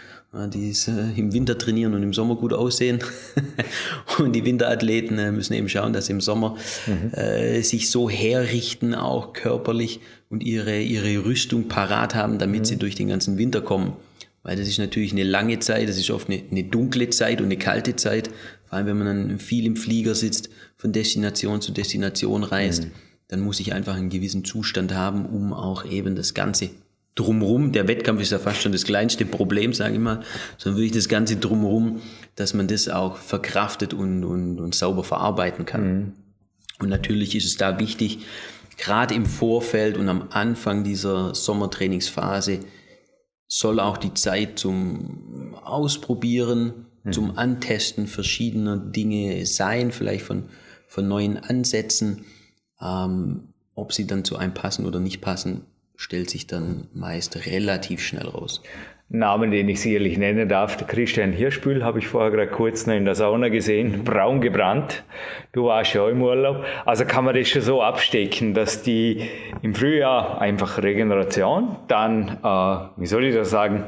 die 0.49 0.71
äh, 0.71 1.19
im 1.19 1.33
Winter 1.33 1.57
trainieren 1.57 1.95
und 1.95 2.03
im 2.03 2.12
Sommer 2.12 2.37
gut 2.37 2.53
aussehen. 2.53 2.99
und 4.19 4.33
die 4.33 4.45
Winterathleten 4.45 5.19
äh, 5.19 5.33
müssen 5.33 5.55
eben 5.55 5.69
schauen, 5.69 5.93
dass 5.93 6.07
sie 6.07 6.12
im 6.12 6.21
Sommer 6.21 6.57
mhm. 6.87 7.12
äh, 7.12 7.62
sich 7.62 7.91
so 7.91 8.11
herrichten, 8.11 8.95
auch 8.95 9.33
körperlich 9.33 10.00
und 10.29 10.43
ihre, 10.43 10.81
ihre 10.81 11.25
Rüstung 11.25 11.69
parat 11.69 12.14
haben, 12.14 12.38
damit 12.38 12.61
mhm. 12.61 12.64
sie 12.64 12.76
durch 12.76 12.95
den 12.95 13.09
ganzen 13.09 13.38
Winter 13.38 13.61
kommen. 13.61 13.95
Weil 14.43 14.57
das 14.57 14.69
ist 14.69 14.79
natürlich 14.79 15.12
eine 15.12 15.25
lange 15.25 15.59
Zeit, 15.61 15.88
das 15.88 15.97
ist 15.97 16.11
oft 16.11 16.29
eine, 16.29 16.43
eine 16.50 16.64
dunkle 16.64 17.09
Zeit 17.11 17.41
und 17.41 17.47
eine 17.47 17.57
kalte 17.57 17.97
Zeit. 17.97 18.29
Vor 18.67 18.79
allem, 18.79 18.87
wenn 18.87 18.99
man 18.99 19.07
dann 19.07 19.38
viel 19.38 19.64
im 19.64 19.76
Flieger 19.76 20.14
sitzt, 20.14 20.50
von 20.76 20.93
Destination 20.93 21.62
zu 21.62 21.73
Destination 21.73 22.45
reist, 22.45 22.85
mhm. 22.85 22.91
dann 23.29 23.41
muss 23.41 23.61
ich 23.61 23.73
einfach 23.73 23.95
einen 23.95 24.11
gewissen 24.11 24.45
Zustand 24.45 24.93
haben, 24.93 25.25
um 25.25 25.53
auch 25.53 25.85
eben 25.87 26.17
das 26.17 26.35
Ganze 26.35 26.71
drumherum, 27.14 27.73
der 27.73 27.87
Wettkampf 27.87 28.21
ist 28.21 28.33
ja 28.33 28.38
fast 28.38 28.61
schon 28.61 28.73
das 28.73 28.85
kleinste 28.85 29.25
Problem, 29.25 29.73
sage 29.73 29.94
ich 29.94 30.00
mal, 30.00 30.23
sondern 30.59 30.78
wirklich 30.78 30.97
das 30.97 31.09
Ganze 31.09 31.37
drumherum, 31.37 32.00
dass 32.35 32.54
man 32.54 32.66
das 32.66 32.88
auch 32.88 33.16
verkraftet 33.16 33.94
und, 33.94 34.25
und, 34.25 34.61
und 34.61 34.75
sauber 34.75 35.04
verarbeiten 35.04 35.64
kann. 35.64 35.99
Mhm. 35.99 36.12
Und 36.80 36.88
natürlich 36.88 37.37
ist 37.37 37.44
es 37.44 37.56
da 37.56 37.78
wichtig, 37.78 38.18
gerade 38.76 39.14
im 39.14 39.26
Vorfeld 39.26 39.97
und 39.97 40.09
am 40.09 40.28
Anfang 40.30 40.83
dieser 40.83 41.35
Sommertrainingsphase 41.35 42.61
soll 43.47 43.78
auch 43.78 43.97
die 43.97 44.14
Zeit 44.14 44.59
zum 44.59 45.54
Ausprobieren, 45.62 46.87
mhm. 47.04 47.12
zum 47.12 47.38
Antesten 47.38 48.09
verschiedener 48.09 48.76
Dinge 48.76 49.47
sein, 49.47 49.92
vielleicht 49.92 50.25
von, 50.25 50.49
von 50.88 51.06
neuen 51.06 51.37
Ansätzen. 51.37 52.25
Ähm, 52.80 53.54
ob 53.76 53.92
sie 53.92 54.06
dann 54.06 54.25
zu 54.25 54.37
einem 54.37 54.54
passen 54.54 54.87
oder 54.87 55.00
nicht 55.00 55.21
passen, 55.21 55.62
stellt 55.96 56.30
sich 56.30 56.46
dann 56.46 56.88
meist 56.92 57.46
relativ 57.46 58.02
schnell 58.02 58.28
raus. 58.28 58.62
Namen, 59.08 59.50
den 59.50 59.68
ich 59.68 59.80
sicherlich 59.80 60.18
nennen 60.18 60.48
darf. 60.48 60.76
Der 60.76 60.86
Christian 60.86 61.32
Hirschbühl 61.32 61.84
habe 61.84 61.98
ich 61.98 62.08
vorher 62.08 62.30
gerade 62.30 62.50
kurz 62.50 62.86
noch 62.86 62.94
in 62.94 63.04
der 63.04 63.14
Sauna 63.14 63.48
gesehen, 63.48 64.02
braun 64.02 64.40
gebrannt. 64.40 65.04
Du 65.52 65.66
warst 65.66 65.94
ja 65.94 66.02
auch 66.02 66.08
im 66.08 66.22
Urlaub. 66.22 66.64
Also 66.84 67.04
kann 67.04 67.24
man 67.24 67.34
das 67.34 67.48
schon 67.48 67.62
so 67.62 67.82
abstecken, 67.82 68.54
dass 68.54 68.82
die 68.82 69.28
im 69.62 69.74
Frühjahr 69.74 70.40
einfach 70.40 70.82
Regeneration, 70.82 71.76
dann, 71.86 72.38
äh, 72.42 73.00
wie 73.00 73.06
soll 73.06 73.26
ich 73.26 73.34
das 73.34 73.50
sagen, 73.50 73.84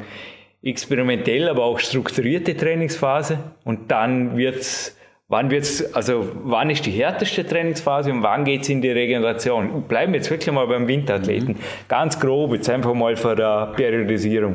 experimentell, 0.62 1.48
aber 1.48 1.64
auch 1.64 1.78
strukturierte 1.78 2.56
Trainingsphase 2.56 3.38
und 3.64 3.90
dann 3.90 4.36
wird 4.36 4.56
es 4.56 4.95
Wann 5.28 5.50
wird's, 5.50 5.82
also 5.92 6.30
wann 6.44 6.70
ist 6.70 6.86
die 6.86 6.92
härteste 6.92 7.44
Trainingsphase 7.44 8.12
und 8.12 8.22
wann 8.22 8.44
geht 8.44 8.62
es 8.62 8.68
in 8.68 8.80
die 8.80 8.90
Regeneration? 8.90 9.82
Bleiben 9.88 10.12
wir 10.12 10.20
jetzt 10.20 10.30
wirklich 10.30 10.54
mal 10.54 10.68
beim 10.68 10.86
Winterathleten. 10.86 11.54
Mhm. 11.54 11.88
Ganz 11.88 12.20
grob, 12.20 12.52
jetzt 12.54 12.70
einfach 12.70 12.94
mal 12.94 13.16
von 13.16 13.34
der 13.34 13.72
Periodisierung, 13.74 14.54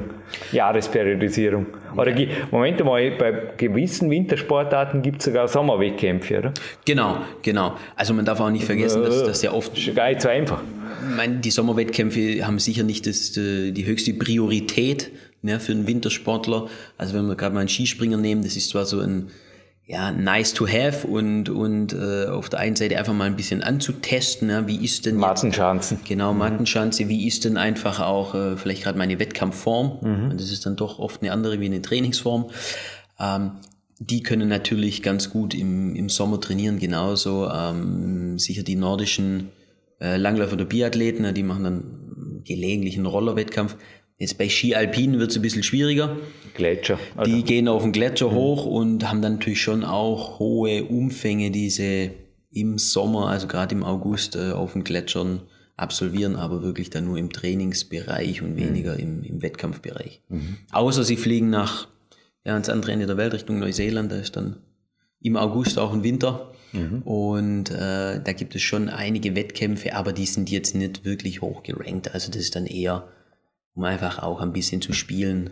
Jahresperiodisierung. 0.53 1.65
Oder. 1.97 2.15
Moment 2.51 2.85
mal, 2.85 3.11
bei 3.11 3.51
gewissen 3.57 4.09
Wintersportarten 4.09 5.01
gibt 5.01 5.19
es 5.19 5.25
sogar 5.25 5.49
Sommerwettkämpfe, 5.49 6.39
oder? 6.39 6.53
Genau, 6.85 7.17
genau. 7.41 7.75
Also 7.97 8.13
man 8.13 8.23
darf 8.23 8.39
auch 8.39 8.49
nicht 8.49 8.63
vergessen, 8.63 9.03
dass 9.03 9.25
das 9.25 9.41
ja 9.41 9.51
oft. 9.51 9.77
Ist 9.77 9.93
gar 9.93 10.07
nicht 10.07 10.21
so 10.21 10.29
einfach. 10.29 10.61
Ich 11.01 11.17
meine, 11.17 11.39
die 11.39 11.51
Sommerwettkämpfe 11.51 12.47
haben 12.47 12.59
sicher 12.59 12.83
nicht 12.83 13.07
das, 13.07 13.35
äh, 13.35 13.71
die 13.71 13.85
höchste 13.85 14.13
Priorität 14.13 15.11
ne, 15.41 15.59
für 15.59 15.73
einen 15.73 15.85
Wintersportler. 15.85 16.69
Also 16.97 17.13
wenn 17.13 17.27
wir 17.27 17.35
gerade 17.35 17.53
mal 17.53 17.59
einen 17.59 17.67
Skispringer 17.67 18.15
nehmen, 18.15 18.41
das 18.43 18.55
ist 18.55 18.69
zwar 18.69 18.85
so 18.85 19.01
ein 19.01 19.31
ja, 19.85 20.11
nice 20.11 20.53
to 20.53 20.67
have 20.67 21.05
und, 21.05 21.49
und 21.49 21.93
äh, 21.93 22.27
auf 22.27 22.49
der 22.49 22.59
einen 22.59 22.75
Seite 22.75 22.97
einfach 22.97 23.13
mal 23.13 23.25
ein 23.25 23.35
bisschen 23.35 23.61
anzutesten, 23.61 24.49
ja, 24.49 24.67
wie 24.67 24.83
ist 24.83 25.05
denn 25.05 25.15
Mattenschanzen. 25.15 25.99
Genau, 26.07 26.33
mhm. 26.33 26.39
Mattenschanze, 26.39 27.09
wie 27.09 27.27
ist 27.27 27.45
denn 27.45 27.57
einfach 27.57 27.99
auch 27.99 28.35
äh, 28.35 28.57
vielleicht 28.57 28.83
gerade 28.83 28.97
meine 28.97 29.19
Wettkampfform 29.19 29.97
mhm. 30.01 30.31
und 30.31 30.39
das 30.39 30.51
ist 30.51 30.65
dann 30.65 30.75
doch 30.75 30.99
oft 30.99 31.21
eine 31.21 31.31
andere 31.31 31.59
wie 31.59 31.65
eine 31.65 31.81
Trainingsform. 31.81 32.51
Ähm, 33.19 33.51
die 33.99 34.23
können 34.23 34.47
natürlich 34.47 35.03
ganz 35.03 35.29
gut 35.29 35.53
im, 35.53 35.95
im 35.95 36.09
Sommer 36.09 36.39
trainieren, 36.39 36.79
genauso 36.79 37.49
ähm, 37.49 38.39
sicher 38.39 38.63
die 38.63 38.75
nordischen 38.75 39.49
äh, 39.99 40.17
Langläufer 40.17 40.53
oder 40.53 40.65
Biathleten, 40.65 41.31
die 41.33 41.43
machen 41.43 41.63
dann 41.63 42.41
gelegentlich 42.43 42.95
einen 42.95 43.05
Rollerwettkampf. 43.05 43.75
Jetzt 44.21 44.37
bei 44.37 44.49
Ski 44.49 44.75
Alpinen 44.75 45.17
wird 45.17 45.31
es 45.31 45.37
ein 45.37 45.41
bisschen 45.41 45.63
schwieriger. 45.63 46.15
Gletscher. 46.53 46.99
Also. 47.17 47.31
Die 47.31 47.41
gehen 47.41 47.67
auf 47.67 47.81
den 47.81 47.91
Gletscher 47.91 48.29
mhm. 48.29 48.35
hoch 48.35 48.65
und 48.67 49.09
haben 49.09 49.23
dann 49.23 49.33
natürlich 49.33 49.63
schon 49.63 49.83
auch 49.83 50.37
hohe 50.37 50.83
Umfänge, 50.83 51.49
diese 51.49 52.11
im 52.51 52.77
Sommer, 52.77 53.29
also 53.29 53.47
gerade 53.47 53.73
im 53.73 53.83
August, 53.83 54.35
äh, 54.35 54.51
auf 54.51 54.73
den 54.73 54.83
Gletschern 54.83 55.41
absolvieren, 55.75 56.35
aber 56.35 56.61
wirklich 56.61 56.91
dann 56.91 57.05
nur 57.05 57.17
im 57.17 57.31
Trainingsbereich 57.31 58.43
und 58.43 58.51
mhm. 58.51 58.57
weniger 58.57 58.99
im, 58.99 59.23
im, 59.23 59.41
Wettkampfbereich. 59.41 60.21
Mhm. 60.29 60.57
Außer 60.71 61.03
sie 61.03 61.17
fliegen 61.17 61.49
nach 61.49 61.87
ja, 62.45 62.53
ans 62.53 62.69
andere 62.69 62.91
Ende 62.91 63.07
der 63.07 63.17
Welt, 63.17 63.33
Richtung 63.33 63.57
Neuseeland, 63.57 64.11
da 64.11 64.17
ist 64.17 64.35
dann 64.35 64.57
im 65.19 65.35
August 65.35 65.79
auch 65.79 65.93
ein 65.93 66.03
Winter. 66.03 66.51
Mhm. 66.73 67.01
Und 67.01 67.71
äh, 67.71 68.21
da 68.21 68.33
gibt 68.33 68.53
es 68.53 68.61
schon 68.61 68.87
einige 68.87 69.35
Wettkämpfe, 69.35 69.95
aber 69.95 70.13
die 70.13 70.27
sind 70.27 70.51
jetzt 70.51 70.75
nicht 70.75 71.05
wirklich 71.05 71.41
hoch 71.41 71.63
gerankt. 71.63 72.13
Also 72.13 72.29
das 72.31 72.41
ist 72.41 72.55
dann 72.55 72.67
eher 72.67 73.07
um 73.75 73.83
einfach 73.83 74.21
auch 74.21 74.41
ein 74.41 74.53
bisschen 74.53 74.81
zu 74.81 74.93
spielen. 74.93 75.51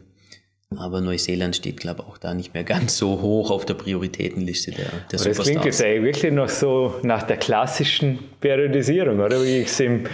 Aber 0.78 1.02
Neuseeland 1.02 1.56
steht, 1.56 1.78
glaube 1.78 2.04
ich, 2.04 2.08
auch 2.08 2.18
da 2.20 2.36
nicht 2.36 2.54
mehr 2.54 2.64
ganz 2.64 2.96
so 2.96 3.22
hoch 3.22 3.50
auf 3.50 3.66
der 3.66 3.74
Prioritätenliste 3.74 4.72
der, 4.72 4.86
der 5.12 5.20
Das 5.20 5.40
klingt 5.40 5.66
jetzt 5.66 5.82
eigentlich 5.82 6.04
wirklich 6.16 6.32
noch 6.32 6.50
so 6.50 7.00
nach 7.02 7.24
der 7.24 7.38
klassischen 7.38 8.20
Periodisierung, 8.40 9.20
oder? 9.20 9.44
Wie 9.44 9.62
ich 9.62 9.68
es 9.68 9.80
im 9.80 10.06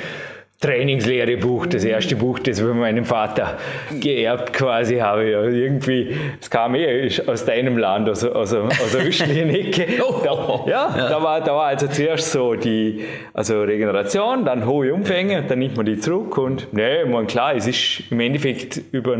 Trainingslehrebuch, 0.61 1.67
das 1.67 1.83
erste 1.83 2.15
Buch, 2.15 2.39
das 2.39 2.59
ich 2.59 2.65
von 2.65 2.79
meinem 2.79 3.03
Vater 3.03 3.57
geerbt 3.99 4.53
quasi 4.53 4.97
habe. 4.97 5.29
Ja, 5.29 5.43
irgendwie, 5.43 6.15
es 6.39 6.49
kam 6.49 6.75
eh 6.75 7.11
aus 7.27 7.43
deinem 7.43 7.77
Land, 7.77 8.09
aus, 8.09 8.23
aus, 8.23 8.53
aus 8.53 8.91
der 8.93 9.01
östlichen 9.01 9.49
Ecke. 9.49 9.85
Da, 10.23 10.63
ja, 10.65 10.95
ja, 10.97 11.09
Da, 11.09 11.21
war, 11.21 11.41
da 11.41 11.53
war 11.53 11.65
also 11.67 11.87
zuerst 11.87 12.31
so 12.31 12.55
die 12.55 13.03
also 13.33 13.61
Regeneration, 13.61 14.45
dann 14.45 14.65
hohe 14.65 14.93
Umfänge, 14.93 15.43
dann 15.43 15.59
nimmt 15.59 15.77
man 15.77 15.85
die 15.85 15.99
zurück 15.99 16.37
und 16.37 16.73
ne, 16.73 17.05
man 17.05 17.27
klar, 17.27 17.55
es 17.55 17.67
ist 17.67 18.11
im 18.11 18.19
Endeffekt 18.19 18.81
über 18.91 19.17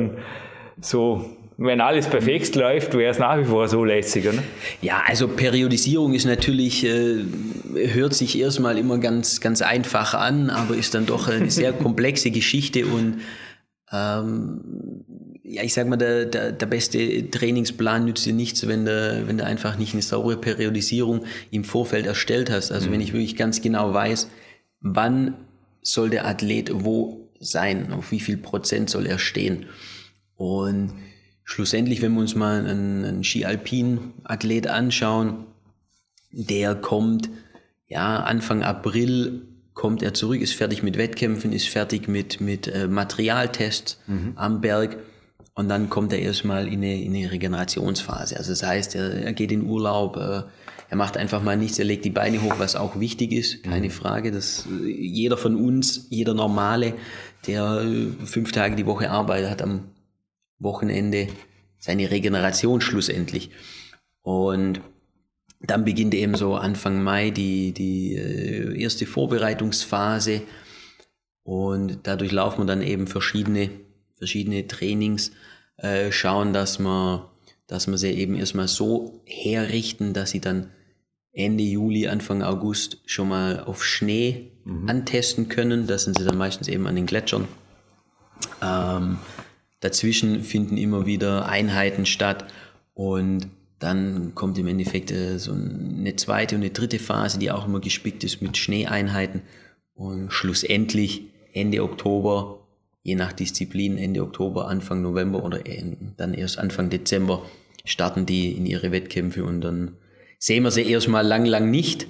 so 0.80 1.26
wenn 1.58 1.80
alles 1.80 2.08
perfekt 2.08 2.56
läuft, 2.56 2.94
wäre 2.96 3.12
es 3.12 3.20
nach 3.20 3.38
wie 3.40 3.46
vor 3.46 3.68
so 3.68 3.86
lässig, 3.86 4.28
oder? 4.28 4.44
Ja, 4.82 5.04
also 5.08 5.28
Periodisierung 5.28 6.14
ist 6.14 6.26
natürlich, 6.26 6.84
äh, 6.86 7.24
hört 7.74 8.14
sich 8.14 8.38
erstmal 8.38 8.78
immer 8.78 8.98
ganz, 8.98 9.40
ganz 9.40 9.62
einfach 9.62 10.14
an, 10.14 10.50
aber 10.50 10.76
ist 10.76 10.94
dann 10.94 11.06
doch 11.06 11.30
eine 11.30 11.50
sehr 11.50 11.72
komplexe 11.84 12.32
Geschichte 12.32 12.86
und 12.86 13.22
ähm, 13.92 14.62
ja, 15.44 15.64
ich 15.64 15.74
sag 15.74 15.88
mal, 15.88 15.96
der, 15.96 16.26
der, 16.26 16.52
der 16.52 16.66
beste 16.66 17.30
Trainingsplan 17.30 18.06
nützt 18.06 18.26
dir 18.26 18.34
nichts, 18.34 18.68
wenn 18.68 18.86
du, 18.86 19.24
wenn 19.28 19.38
du 19.38 19.46
einfach 19.46 19.78
nicht 19.78 19.94
eine 19.94 20.02
saubere 20.02 20.38
Periodisierung 20.38 21.26
im 21.52 21.64
Vorfeld 21.64 22.08
erstellt 22.08 22.50
hast. 22.50 22.72
Also 22.72 22.88
mhm. 22.88 22.94
wenn 22.94 23.02
ich 23.02 23.14
wirklich 23.14 23.36
ganz 23.36 23.62
genau 23.62 23.94
weiß, 23.94 24.28
wann 24.82 25.36
soll 25.82 26.10
der 26.10 26.26
Athlet 26.26 26.72
wo 26.74 27.30
sein, 27.40 27.94
auf 27.94 28.12
wie 28.12 28.20
viel 28.20 28.38
Prozent 28.38 28.90
soll 28.90 29.06
er 29.06 29.20
stehen. 29.20 29.68
Und 30.36 30.94
schlussendlich, 31.46 32.02
wenn 32.02 32.14
wir 32.14 32.20
uns 32.20 32.36
mal 32.36 32.60
einen, 32.60 33.06
einen 33.06 33.24
Ski-Alpin-Athlet 33.24 34.68
anschauen, 34.68 35.46
der 36.32 36.76
kommt, 36.76 37.30
ja, 37.88 38.18
Anfang 38.18 38.64
April 38.64 39.48
kommt 39.74 40.02
er 40.02 40.14
zurück, 40.14 40.42
ist 40.42 40.54
fertig 40.54 40.84
mit 40.84 40.98
Wettkämpfen, 40.98 41.54
ist 41.54 41.70
fertig 41.70 42.08
mit, 42.08 42.42
mit 42.42 42.68
äh, 42.68 42.88
Materialtests 42.88 44.00
mhm. 44.08 44.34
am 44.36 44.60
Berg 44.60 44.98
und 45.54 45.70
dann 45.70 45.90
kommt 45.90 46.12
er 46.12 46.20
erstmal 46.20 46.68
in 46.68 46.84
eine, 46.84 47.02
in 47.02 47.16
eine 47.16 47.32
Regenerationsphase. 47.32 48.38
Also 48.38 48.52
das 48.52 48.64
heißt, 48.64 48.96
er, 48.96 49.12
er 49.12 49.34
geht 49.34 49.52
in 49.52 49.64
Urlaub, 49.64 50.18
äh, 50.18 50.42
er 50.90 50.98
macht 50.98 51.18
einfach 51.18 51.42
mal 51.42 51.58
nichts, 51.58 51.80
er 51.80 51.86
legt 51.86 52.06
die 52.06 52.10
Beine 52.10 52.42
hoch, 52.42 52.56
was 52.58 52.76
auch 52.76 53.00
wichtig 53.00 53.32
ist, 53.32 53.64
keine 53.64 53.88
mhm. 53.88 53.92
Frage. 53.92 54.32
Dass 54.32 54.66
äh, 54.66 54.88
jeder 54.88 55.38
von 55.38 55.56
uns, 55.56 56.08
jeder 56.10 56.34
Normale, 56.34 56.96
der 57.48 57.84
äh, 57.86 58.26
fünf 58.26 58.52
Tage 58.52 58.76
die 58.76 58.86
Woche 58.86 59.12
arbeitet, 59.12 59.50
hat 59.50 59.62
am 59.62 59.82
Wochenende 60.60 61.28
seine 61.78 62.10
Regeneration 62.10 62.82
schlussendlich. 62.82 63.52
Und 64.22 64.82
dann 65.62 65.86
beginnt 65.86 66.14
eben 66.14 66.36
so 66.36 66.56
Anfang 66.56 67.04
Mai 67.04 67.30
die, 67.30 67.74
die 67.74 68.16
äh, 68.16 68.82
erste 68.82 69.06
Vorbereitungsphase 69.06 70.42
und 71.46 72.00
dadurch 72.04 72.32
laufen 72.32 72.62
wir 72.62 72.66
dann 72.66 72.82
eben 72.82 73.06
verschiedene, 73.06 73.70
verschiedene 74.18 74.68
Trainings, 74.68 75.32
äh, 75.78 76.12
schauen, 76.12 76.54
dass 76.54 76.80
wir, 76.80 77.30
dass 77.68 77.88
wir 77.88 78.00
sie 78.00 78.12
eben 78.12 78.36
erstmal 78.36 78.68
so 78.68 79.22
herrichten, 79.26 80.14
dass 80.14 80.32
sie 80.32 80.42
dann 80.42 80.72
Ende 81.32 81.64
Juli, 81.64 82.08
Anfang 82.08 82.42
August 82.42 82.98
schon 83.06 83.30
mal 83.30 83.60
auf 83.60 83.86
Schnee 83.86 84.54
mhm. 84.64 84.90
antesten 84.90 85.48
können. 85.48 85.86
Das 85.86 86.06
sind 86.06 86.18
sie 86.18 86.26
dann 86.26 86.38
meistens 86.38 86.68
eben 86.68 86.88
an 86.88 86.96
den 86.96 87.06
Gletschern. 87.06 87.48
Ähm, 88.64 89.20
dazwischen 89.86 90.42
finden 90.42 90.78
immer 90.78 91.06
wieder 91.06 91.48
Einheiten 91.48 92.06
statt 92.06 92.46
und 92.94 93.48
dann 93.80 94.34
kommt 94.36 94.58
im 94.58 94.68
Endeffekt 94.68 95.12
äh, 95.12 95.38
so 95.38 95.52
eine 95.52 96.16
zweite 96.16 96.56
und 96.56 96.62
eine 96.62 96.72
dritte 96.72 96.98
Phase, 97.00 97.40
die 97.40 97.52
auch 97.52 97.68
immer 97.68 97.80
gespickt 97.80 98.24
ist 98.24 98.42
mit 98.42 98.58
Schneeeinheiten. 98.58 99.42
Und 99.94 100.32
schlussendlich 100.32 101.28
Ende 101.54 101.84
Oktober, 101.84 102.68
je 103.04 103.16
nach 103.16 103.34
Disziplin, 103.34 103.98
Ende 103.98 104.24
Oktober, 104.24 104.68
Anfang 104.68 105.02
November 105.02 105.44
oder 105.44 105.60
dann 106.18 106.34
erst 106.34 106.58
Anfang 106.58 106.90
Dezember 106.90 107.46
starten 107.84 108.26
die 108.26 108.52
in 108.54 108.66
ihre 108.66 108.92
Wettkämpfe 108.92 109.44
und 109.44 109.62
dann 109.62 109.98
sehen 110.40 110.64
wir 110.64 110.72
sie 110.72 110.90
erstmal 110.90 111.26
lang, 111.26 111.46
lang 111.46 111.70
nicht 111.70 112.08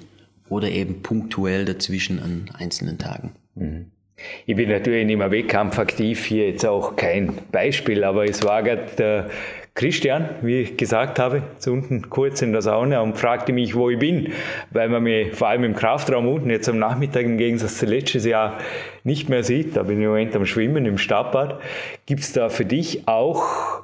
oder 0.48 0.70
eben 0.70 1.02
punktuell 1.02 1.64
dazwischen 1.64 2.18
an 2.20 2.50
einzelnen 2.54 2.98
Tagen. 2.98 3.32
Mhm. 3.54 3.90
Ich 4.46 4.56
bin 4.56 4.70
natürlich 4.70 5.04
nicht 5.04 5.18
mehr 5.18 5.30
wettkampfaktiv, 5.30 6.24
hier 6.24 6.48
jetzt 6.48 6.64
auch 6.64 6.96
kein 6.96 7.34
Beispiel, 7.52 8.02
aber 8.02 8.24
es 8.24 8.42
war 8.44 8.62
gerade 8.62 8.86
der 8.96 9.30
Christian, 9.74 10.30
wie 10.40 10.62
ich 10.62 10.78
gesagt 10.78 11.18
habe, 11.18 11.42
zu 11.58 11.70
unten 11.70 12.08
kurz 12.08 12.40
in 12.40 12.52
der 12.52 12.62
Sauna 12.62 13.00
und 13.00 13.18
fragte 13.18 13.52
mich, 13.52 13.74
wo 13.74 13.90
ich 13.90 13.98
bin, 13.98 14.32
weil 14.70 14.88
man 14.88 15.02
mich 15.02 15.34
vor 15.34 15.48
allem 15.48 15.64
im 15.64 15.76
Kraftraum 15.76 16.26
unten 16.26 16.48
jetzt 16.48 16.66
am 16.66 16.78
Nachmittag 16.78 17.24
im 17.24 17.36
Gegensatz 17.36 17.76
zu 17.76 17.84
letztes 17.84 18.24
Jahr 18.24 18.56
nicht 19.04 19.28
mehr 19.28 19.42
sieht. 19.42 19.76
Da 19.76 19.82
bin 19.82 19.98
ich 19.98 20.04
im 20.04 20.10
Moment 20.10 20.34
am 20.34 20.46
Schwimmen 20.46 20.86
im 20.86 20.96
Stadtbad. 20.96 21.60
Gibt 22.06 22.22
es 22.22 22.32
da 22.32 22.48
für 22.48 22.64
dich 22.64 23.06
auch 23.06 23.82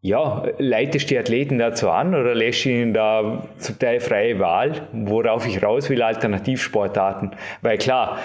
ja, 0.00 0.44
leitest 0.58 1.10
die 1.10 1.18
Athleten 1.18 1.58
dazu 1.58 1.90
an 1.90 2.14
oder 2.14 2.34
lässt 2.34 2.64
ihnen 2.64 2.94
da 2.94 3.44
zum 3.58 3.78
Teil 3.78 4.00
freie 4.00 4.38
Wahl, 4.38 4.88
worauf 4.92 5.46
ich 5.46 5.62
raus 5.62 5.90
will, 5.90 6.00
Alternativsportarten? 6.00 7.32
Weil 7.60 7.76
klar, 7.76 8.20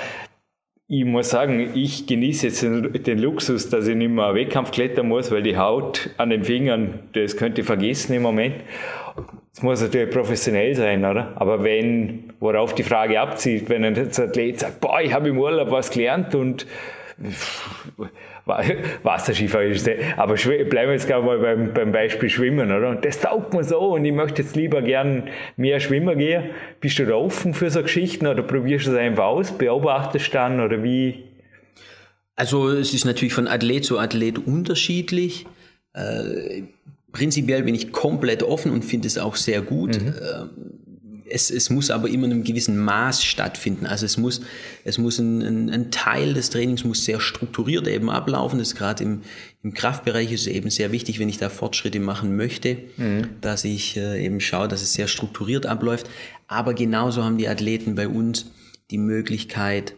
ich 0.94 1.06
muss 1.06 1.30
sagen, 1.30 1.72
ich 1.74 2.06
genieße 2.06 2.48
jetzt 2.48 2.64
den, 2.64 3.18
Luxus, 3.18 3.70
dass 3.70 3.88
ich 3.88 3.96
nicht 3.96 4.12
mehr 4.12 4.36
Wettkampf 4.36 4.72
klettern 4.72 5.08
muss, 5.08 5.32
weil 5.32 5.42
die 5.42 5.56
Haut 5.56 6.10
an 6.18 6.32
den 6.32 6.44
Fingern, 6.44 7.00
das 7.14 7.38
könnte 7.38 7.62
ich 7.62 7.68
vergessen 7.68 8.14
im 8.14 8.24
Moment. 8.24 8.56
Es 9.54 9.62
muss 9.62 9.82
natürlich 9.82 10.10
professionell 10.10 10.76
sein, 10.76 11.06
oder? 11.06 11.32
Aber 11.36 11.64
wenn, 11.64 12.34
worauf 12.42 12.76
die 12.76 12.84
Frage 12.84 13.22
abzieht, 13.22 13.70
wenn 13.70 13.86
ein 13.86 13.98
Athlet 13.98 14.60
sagt, 14.60 14.82
boah, 14.82 15.00
ich 15.00 15.14
habe 15.14 15.30
im 15.30 15.40
Urlaub 15.40 15.72
was 15.72 15.92
gelernt 15.92 16.36
und 16.36 16.68
Wasserskifahren 18.46 19.72
ist 19.72 19.90
aber 20.18 20.36
bleiben 20.36 20.72
wir 20.72 20.94
jetzt 20.94 21.08
gerade 21.08 21.26
mal 21.26 21.40
beim, 21.40 21.74
beim 21.74 21.92
Beispiel 21.92 22.30
Schwimmen, 22.30 22.72
oder? 22.72 22.90
Und 22.90 23.06
das 23.06 23.20
taugt 23.20 23.54
mir 23.54 23.64
so 23.64 23.94
und 23.94 24.06
ich 24.06 24.14
möchte 24.14 24.42
jetzt 24.42 24.56
lieber 24.56 24.82
gern 24.82 25.30
mehr 25.58 25.80
schwimmen 25.80 26.18
gehen. 26.18 26.46
Bist 26.80 27.00
du 27.00 27.06
da 27.06 27.16
offen 27.16 27.54
für 27.54 27.70
so 27.70 27.82
Geschichten 27.82 28.28
oder 28.28 28.44
probierst 28.44 28.88
du 28.88 28.92
das 28.92 29.00
einfach 29.00 29.26
aus, 29.26 29.52
beobachtest 29.52 30.34
dann 30.34 30.60
oder 30.60 30.84
wie? 30.84 31.24
Also 32.36 32.70
es 32.70 32.94
ist 32.94 33.06
natürlich 33.06 33.34
von 33.34 33.48
Athlet 33.48 33.86
zu 33.86 34.00
Athlet 34.00 34.40
unterschiedlich. 34.40 35.46
Äh, 35.94 36.64
prinzipiell 37.12 37.64
bin 37.64 37.76
ich 37.76 37.92
komplett 37.92 38.44
offen 38.44 38.72
und 38.72 38.84
finde 38.84 39.08
es 39.08 39.18
auch 39.18 39.36
sehr 39.36 39.62
gut. 39.62 40.02
Mhm. 40.02 40.14
Es, 41.32 41.50
es 41.50 41.70
muss 41.70 41.92
aber 41.92 42.10
immer 42.10 42.26
in 42.26 42.34
einem 42.34 42.44
gewissen 42.44 42.78
Maß 42.78 43.24
stattfinden. 43.24 43.86
Also 43.86 44.06
es 44.06 44.18
muss, 44.18 44.42
es 44.84 44.98
muss 44.98 45.20
ein, 45.20 45.42
ein, 45.42 45.70
ein 45.70 45.92
Teil 45.92 46.34
des 46.34 46.50
Trainings 46.50 46.84
muss 46.84 47.06
sehr 47.06 47.20
strukturiert 47.20 47.88
eben 47.88 48.10
ablaufen. 48.10 48.60
Das 48.60 48.70
ist 48.70 48.76
gerade 48.76 49.04
im, 49.04 49.22
im 49.64 49.74
Kraftbereich 49.74 50.32
ist 50.32 50.48
eben 50.48 50.70
sehr 50.70 50.92
wichtig, 50.92 51.20
wenn 51.20 51.30
ich 51.30 51.38
da 51.38 51.50
Fortschritte 51.50 52.00
machen 52.00 52.36
möchte, 52.36 52.78
mhm. 52.98 53.30
dass 53.42 53.64
ich 53.64 53.98
äh, 53.98 54.24
eben 54.24 54.42
schaue, 54.42 54.68
dass 54.68 54.82
es 54.82 54.94
sehr 54.94 55.08
strukturiert 55.08 55.66
abläuft. 55.66 56.10
Aber 56.48 56.74
genauso 56.74 57.24
haben 57.24 57.38
die 57.38 57.48
Athleten 57.48 57.96
bei 57.96 58.08
uns 58.08 58.52
die 58.90 58.98
Möglichkeit, 58.98 59.94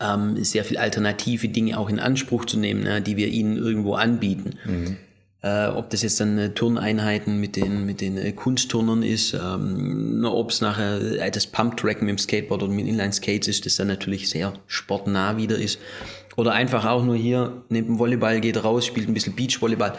ähm, 0.00 0.42
sehr 0.44 0.64
viel 0.64 0.76
alternative 0.76 1.48
Dinge 1.48 1.78
auch 1.78 1.88
in 1.88 1.98
Anspruch 1.98 2.44
zu 2.44 2.58
nehmen, 2.58 2.82
ne, 2.82 3.02
die 3.02 3.16
wir 3.16 3.28
ihnen 3.28 3.56
irgendwo 3.56 3.94
anbieten. 3.94 4.58
Mhm. 4.64 4.96
Äh, 5.42 5.66
ob 5.68 5.90
das 5.90 6.02
jetzt 6.02 6.20
dann 6.20 6.38
äh, 6.38 6.50
Turneinheiten 6.50 7.40
mit 7.40 7.56
den, 7.56 7.84
mit 7.84 8.00
den 8.00 8.16
äh, 8.16 8.30
Kunstturnern 8.30 9.02
ist, 9.02 9.34
ähm, 9.34 10.24
ob 10.24 10.50
es 10.50 10.60
nachher 10.60 11.00
äh, 11.00 11.30
das 11.32 11.48
Pump-Tracken 11.48 12.06
mit 12.06 12.10
dem 12.10 12.18
Skateboard 12.18 12.62
oder 12.62 12.72
mit 12.72 12.86
Inline-Skates 12.86 13.48
ist, 13.48 13.66
das 13.66 13.74
dann 13.74 13.88
natürlich 13.88 14.30
sehr 14.30 14.52
sportnah 14.68 15.36
wieder 15.36 15.58
ist. 15.58 15.80
Oder 16.36 16.52
einfach 16.52 16.84
auch 16.84 17.04
nur 17.04 17.16
hier, 17.16 17.64
neben 17.68 17.88
dem 17.88 17.98
Volleyball 17.98 18.40
geht 18.40 18.62
raus, 18.62 18.86
spielt 18.86 19.08
ein 19.08 19.14
bisschen 19.14 19.34
Beachvolleyball, 19.34 19.94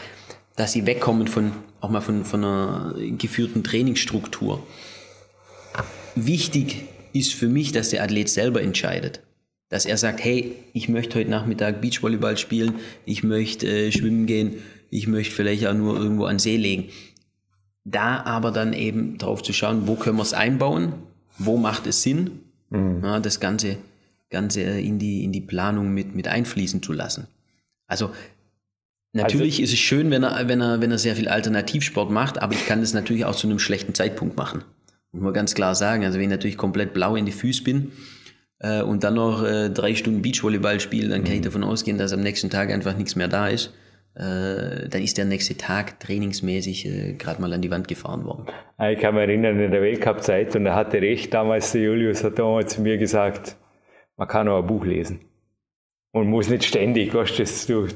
dass 0.56 0.72
sie 0.72 0.86
wegkommen 0.86 1.28
von, 1.28 1.52
auch 1.82 1.90
mal 1.90 2.02
von, 2.02 2.24
von 2.24 2.44
einer 2.44 2.96
geführten 3.18 3.66
Trainingsstruktur. 3.66 4.66
Wichtig 6.16 6.86
ist 7.12 7.34
für 7.34 7.50
mich, 7.50 7.74
dass 7.74 7.90
der 7.90 8.02
Athlet 8.02 8.30
selber 8.30 8.62
entscheidet 8.62 9.22
dass 9.74 9.88
er 9.88 9.98
sagt, 9.98 10.24
hey, 10.24 10.56
ich 10.74 10.88
möchte 10.88 11.18
heute 11.18 11.32
Nachmittag 11.32 11.82
Beachvolleyball 11.82 12.38
spielen, 12.38 12.76
ich 13.06 13.24
möchte 13.24 13.68
äh, 13.68 13.92
schwimmen 13.92 14.28
gehen, 14.28 14.58
ich 14.94 15.08
möchte 15.08 15.34
vielleicht 15.34 15.66
auch 15.66 15.74
nur 15.74 15.98
irgendwo 15.98 16.26
an 16.26 16.40
See 16.40 16.58
legen. 16.58 16.90
Da 17.84 18.22
aber 18.24 18.52
dann 18.52 18.74
eben 18.74 19.18
drauf 19.18 19.44
zu 19.44 19.52
schauen, 19.52 19.88
wo 19.88 19.96
können 19.96 20.18
wir 20.18 20.24
es 20.24 20.34
einbauen, 20.34 20.94
wo 21.38 21.58
macht 21.58 21.88
es 21.88 22.04
Sinn, 22.04 22.40
mhm. 22.70 23.02
ja, 23.04 23.20
das 23.20 23.40
Ganze, 23.40 23.78
Ganze 24.30 24.62
in, 24.62 25.00
die, 25.00 25.24
in 25.24 25.32
die 25.32 25.42
Planung 25.42 25.94
mit, 25.94 26.16
mit 26.16 26.28
einfließen 26.28 26.82
zu 26.82 26.94
lassen. 26.94 27.28
Also 27.88 28.12
natürlich 29.12 29.56
also, 29.56 29.64
ist 29.64 29.74
es 29.74 29.80
schön, 29.80 30.12
wenn 30.12 30.24
er, 30.24 30.48
wenn, 30.48 30.62
er, 30.62 30.80
wenn 30.80 30.92
er 30.92 30.98
sehr 30.98 31.16
viel 31.16 31.28
Alternativsport 31.28 32.10
macht, 32.10 32.42
aber 32.42 32.54
ich 32.54 32.66
kann 32.66 32.80
das 32.80 32.94
natürlich 32.94 33.26
auch 33.26 33.36
zu 33.36 33.48
einem 33.48 33.60
schlechten 33.60 33.94
Zeitpunkt 33.94 34.38
machen. 34.38 34.64
Muss 35.12 35.24
man 35.24 35.34
ganz 35.34 35.54
klar 35.54 35.76
sagen. 35.76 36.06
Also 36.06 36.18
wenn 36.18 36.26
ich 36.26 36.30
natürlich 36.30 36.58
komplett 36.58 36.94
blau 36.94 37.16
in 37.16 37.26
die 37.26 37.32
Füße 37.32 37.64
bin, 37.64 37.92
äh, 38.60 38.82
und 38.82 39.04
dann 39.04 39.16
noch 39.16 39.44
äh, 39.44 39.70
drei 39.70 39.94
Stunden 39.94 40.22
Beachvolleyball 40.22 40.80
spiele, 40.80 41.10
dann 41.10 41.24
kann 41.24 41.34
ich 41.34 41.40
mhm. 41.42 41.46
davon 41.46 41.64
ausgehen, 41.64 41.98
dass 41.98 42.14
am 42.14 42.22
nächsten 42.22 42.50
Tag 42.50 42.72
einfach 42.72 42.96
nichts 42.96 43.16
mehr 43.16 43.28
da 43.28 43.50
ist. 43.50 43.74
Äh, 44.16 44.90
dann 44.90 45.02
ist 45.02 45.18
der 45.18 45.26
nächste 45.26 45.58
Tag 45.58 46.00
trainingsmäßig 46.00 46.86
äh, 46.86 47.14
gerade 47.14 47.42
mal 47.42 47.52
an 47.52 47.62
die 47.62 47.72
Wand 47.72 47.88
gefahren 47.88 48.26
worden. 48.26 48.46
Ah, 48.78 48.92
ich 48.92 49.00
kann 49.00 49.16
mich 49.16 49.24
erinnern 49.24 49.60
in 49.60 49.72
der 49.72 49.82
Weltcup-Zeit 49.82 50.56
und 50.56 50.68
er 50.68 50.76
hatte 50.76 51.02
recht 51.02 51.34
damals, 51.34 51.72
der 51.72 51.82
Julius 51.82 52.24
hat 52.24 52.38
damals 52.38 52.76
zu 52.76 52.82
mir 52.82 52.98
gesagt, 53.00 53.58
man 54.16 54.28
kann 54.28 54.48
auch 54.48 54.60
ein 54.60 54.68
Buch 54.68 54.86
lesen 54.86 55.22
und 56.12 56.28
muss 56.28 56.48
nicht 56.48 56.64
ständig, 56.64 57.14
weißt 57.14 57.70
du, 57.70 57.88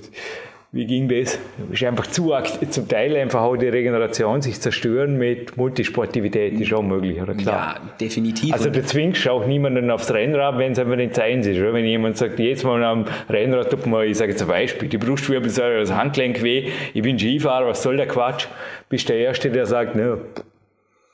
Wie 0.78 0.86
ging 0.86 1.10
das? 1.10 1.40
Ist 1.72 1.84
einfach 1.86 2.06
zu 2.06 2.32
zum 2.70 2.88
Teil 2.88 3.16
einfach 3.16 3.42
auch 3.42 3.58
die 3.58 3.68
Regeneration 3.68 4.44
sich 4.44 4.62
zerstören 4.62 5.18
mit 5.18 5.58
Multisportivität 5.58 6.54
ist 6.62 6.72
auch 6.72 6.84
möglich, 6.84 7.20
oder 7.20 7.34
klar? 7.34 7.82
Ja, 7.82 7.96
definitiv. 8.00 8.54
Also 8.54 8.70
du 8.70 8.84
zwingst 8.84 9.28
auch 9.28 9.48
niemanden 9.48 9.90
aufs 9.90 10.14
Rennrad, 10.14 10.60
wenn 10.60 10.74
es 10.74 10.80
einfach 10.80 10.96
nicht 10.96 11.16
sein 11.16 11.40
ist. 11.40 11.58
Oder? 11.58 11.74
Wenn 11.74 11.84
jemand 11.84 12.18
sagt, 12.18 12.38
jetzt 12.38 12.64
mal 12.64 12.84
am 12.84 13.06
Rennrad 13.28 13.72
tut 13.72 13.88
mal, 13.88 14.06
ich 14.06 14.18
sage 14.18 14.36
zum 14.36 14.50
Beispiel, 14.50 14.88
die 14.88 15.00
Brustwirbelsäule, 15.00 15.80
das 15.80 15.92
Handgelenk 15.92 16.44
weh, 16.44 16.70
ich 16.94 17.02
bin 17.02 17.18
Skifahrer, 17.18 17.70
was 17.70 17.82
soll 17.82 17.98
der 17.98 18.08
Quatsch? 18.08 18.46
Bist 18.88 19.10
der 19.10 19.18
Erste, 19.18 19.50
der 19.50 19.66
sagt, 19.66 19.96
ne, 19.96 20.20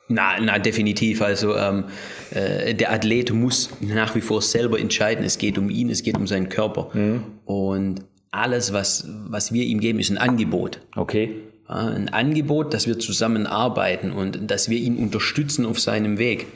na, 0.10 0.42
na, 0.42 0.60
definitiv. 0.60 1.22
Also 1.22 1.56
ähm, 1.56 1.86
äh, 2.32 2.76
der 2.76 2.92
Athlet 2.92 3.32
muss 3.32 3.70
nach 3.80 4.14
wie 4.14 4.22
vor 4.22 4.42
selber 4.42 4.78
entscheiden. 4.78 5.24
Es 5.24 5.38
geht 5.38 5.58
um 5.58 5.70
ihn, 5.70 5.90
es 5.90 6.04
geht 6.04 6.18
um 6.18 6.28
seinen 6.28 6.50
Körper. 6.50 6.90
Mhm. 6.94 7.24
Und 7.46 8.02
alles, 8.34 8.74
was, 8.74 9.08
was 9.28 9.54
wir 9.54 9.64
ihm 9.64 9.80
geben, 9.80 10.00
ist 10.00 10.10
ein 10.10 10.18
Angebot. 10.18 10.82
Okay. 10.96 11.36
Ein 11.68 12.10
Angebot, 12.10 12.74
dass 12.74 12.88
wir 12.88 13.00
zusammenarbeiten 13.00 14.12
und 14.12 14.50
dass 14.50 14.70
wir 14.70 14.78
ihn 14.78 14.98
unterstützen 14.98 15.66
auf 15.66 15.80
seinem 15.80 16.18
Weg. 16.18 16.48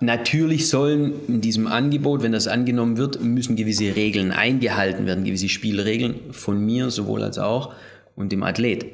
Natürlich 0.00 0.68
sollen 0.68 1.12
in 1.28 1.40
diesem 1.40 1.66
Angebot, 1.66 2.22
wenn 2.22 2.32
das 2.32 2.48
angenommen 2.48 2.96
wird, 2.96 3.22
müssen 3.22 3.54
gewisse 3.56 3.94
Regeln 3.96 4.32
eingehalten 4.32 5.06
werden, 5.06 5.24
gewisse 5.24 5.48
Spielregeln 5.48 6.32
von 6.32 6.64
mir 6.64 6.90
sowohl 6.90 7.22
als 7.22 7.38
auch 7.38 7.74
und 8.16 8.32
dem 8.32 8.42
Athlet. 8.42 8.86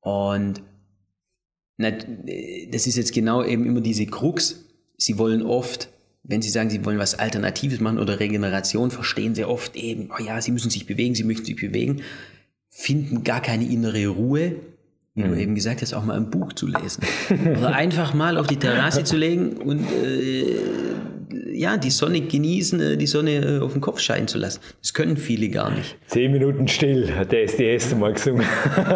Und 0.00 0.62
das 1.78 2.86
ist 2.86 2.96
jetzt 2.96 3.12
genau 3.12 3.44
eben 3.44 3.66
immer 3.66 3.80
diese 3.80 4.06
Krux. 4.06 4.64
Sie 4.96 5.18
wollen 5.18 5.42
oft 5.42 5.88
wenn 6.28 6.42
Sie 6.42 6.50
sagen, 6.50 6.70
Sie 6.70 6.84
wollen 6.84 6.98
was 6.98 7.14
Alternatives 7.14 7.80
machen 7.80 7.98
oder 7.98 8.18
Regeneration, 8.20 8.90
verstehen 8.90 9.34
Sie 9.34 9.44
oft 9.44 9.76
eben, 9.76 10.10
oh 10.10 10.22
ja, 10.22 10.40
Sie 10.40 10.50
müssen 10.50 10.70
sich 10.70 10.86
bewegen, 10.86 11.14
Sie 11.14 11.24
möchten 11.24 11.44
sich 11.44 11.56
bewegen, 11.56 12.02
finden 12.68 13.24
gar 13.24 13.40
keine 13.40 13.64
innere 13.64 14.08
Ruhe, 14.08 14.56
wie 15.14 15.22
mhm. 15.22 15.28
du 15.28 15.40
eben 15.40 15.54
gesagt 15.54 15.82
hast, 15.82 15.94
auch 15.94 16.04
mal 16.04 16.16
ein 16.16 16.30
Buch 16.30 16.52
zu 16.52 16.66
lesen. 16.66 17.02
oder 17.30 17.74
einfach 17.74 18.12
mal 18.12 18.36
auf 18.36 18.46
die 18.46 18.56
Terrasse 18.56 19.04
zu 19.04 19.16
legen 19.16 19.56
und 19.56 19.86
äh, 20.04 20.58
ja, 21.52 21.76
die 21.76 21.90
Sonne 21.90 22.20
genießen, 22.20 22.80
äh, 22.80 22.96
die 22.96 23.06
Sonne 23.06 23.58
äh, 23.58 23.60
auf 23.60 23.72
den 23.72 23.80
Kopf 23.80 24.00
scheinen 24.00 24.28
zu 24.28 24.38
lassen. 24.38 24.60
Das 24.82 24.94
können 24.94 25.16
viele 25.16 25.48
gar 25.48 25.70
nicht. 25.70 25.96
Zehn 26.06 26.32
Minuten 26.32 26.68
still, 26.68 27.14
hat 27.14 27.32
der 27.32 27.44
SDS 27.44 27.94
mal 27.94 28.12
gesungen. 28.12 28.46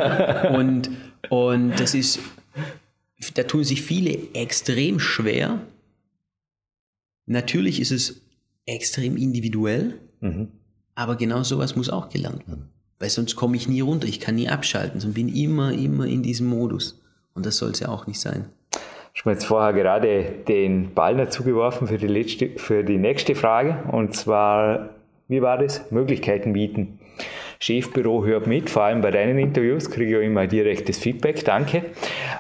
und, 0.55 0.91
und 1.29 1.81
das 1.81 1.95
ist, 1.95 2.19
da 3.35 3.45
tun 3.45 3.65
sich 3.65 3.83
viele 3.83 4.19
extrem 4.35 4.99
schwer, 4.99 5.61
Natürlich 7.31 7.81
ist 7.81 7.93
es 7.93 8.23
extrem 8.67 9.17
individuell, 9.17 10.01
mhm. 10.19 10.49
aber 10.97 11.15
genau 11.15 11.45
sowas 11.45 11.77
muss 11.77 11.89
auch 11.89 12.09
gelernt 12.09 12.49
werden. 12.49 12.71
Weil 12.99 13.09
sonst 13.09 13.37
komme 13.37 13.57
ich 13.57 13.69
nie 13.69 13.83
runter, 13.83 14.09
ich 14.09 14.19
kann 14.19 14.35
nie 14.35 14.49
abschalten, 14.49 14.99
sondern 14.99 15.15
bin 15.15 15.29
immer, 15.29 15.73
immer 15.73 16.07
in 16.07 16.25
diesem 16.25 16.49
Modus. 16.49 17.01
Und 17.35 17.47
das 17.47 17.57
soll 17.59 17.71
es 17.71 17.79
ja 17.79 17.89
auch 17.89 18.09
nicht 18.09 18.19
sein. 18.19 18.47
Ich 19.15 19.21
habe 19.21 19.31
jetzt 19.31 19.45
vorher 19.45 19.73
gerade 19.73 20.33
den 20.49 20.93
Ball 20.93 21.17
dazu 21.17 21.45
geworfen 21.45 21.87
für 21.87 21.99
die, 21.99 22.09
letzte, 22.09 22.51
für 22.57 22.83
die 22.83 22.99
nächste 22.99 23.37
Frage. 23.37 23.79
Und 23.93 24.17
zwar, 24.17 24.91
wie 25.29 25.41
war 25.41 25.57
das? 25.57 25.89
Möglichkeiten 25.93 26.53
bieten. 26.53 26.99
Chefbüro 27.61 28.25
hört 28.25 28.49
mit, 28.49 28.71
vor 28.71 28.83
allem 28.83 29.03
bei 29.03 29.13
deinen 29.13 29.39
Interviews 29.39 29.89
kriege 29.89 30.11
ich 30.11 30.17
auch 30.17 30.27
immer 30.27 30.49
direktes 30.49 30.99
Feedback, 30.99 31.45
danke. 31.45 31.85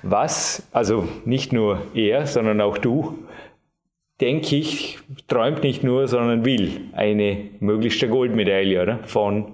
Was, 0.02 0.64
also 0.72 1.06
nicht 1.24 1.52
nur 1.52 1.82
er, 1.94 2.26
sondern 2.26 2.60
auch 2.60 2.76
du, 2.76 3.18
denke 4.20 4.56
ich, 4.56 4.98
träumt 5.28 5.62
nicht 5.62 5.82
nur, 5.82 6.08
sondern 6.08 6.44
will 6.44 6.82
eine 6.92 7.48
möglichste 7.60 8.08
Goldmedaille 8.08 8.82
oder? 8.82 9.00
von 9.04 9.52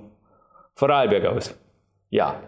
Vorarlberg 0.74 1.26
aus. 1.26 1.54
Ja. 2.10 2.42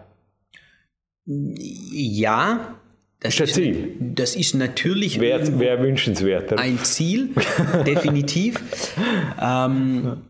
Ja. 1.25 2.75
Das 3.21 3.33
ist, 3.33 3.41
ein 3.41 3.47
Ziel. 3.47 3.95
Das 3.99 4.35
ist 4.35 4.55
natürlich 4.55 5.19
wäre 5.19 5.59
wär 5.59 5.81
wünschenswert. 5.81 6.53
Ein 6.53 6.79
Ziel, 6.79 7.31
definitiv. 7.85 8.63
ähm, 9.41 10.21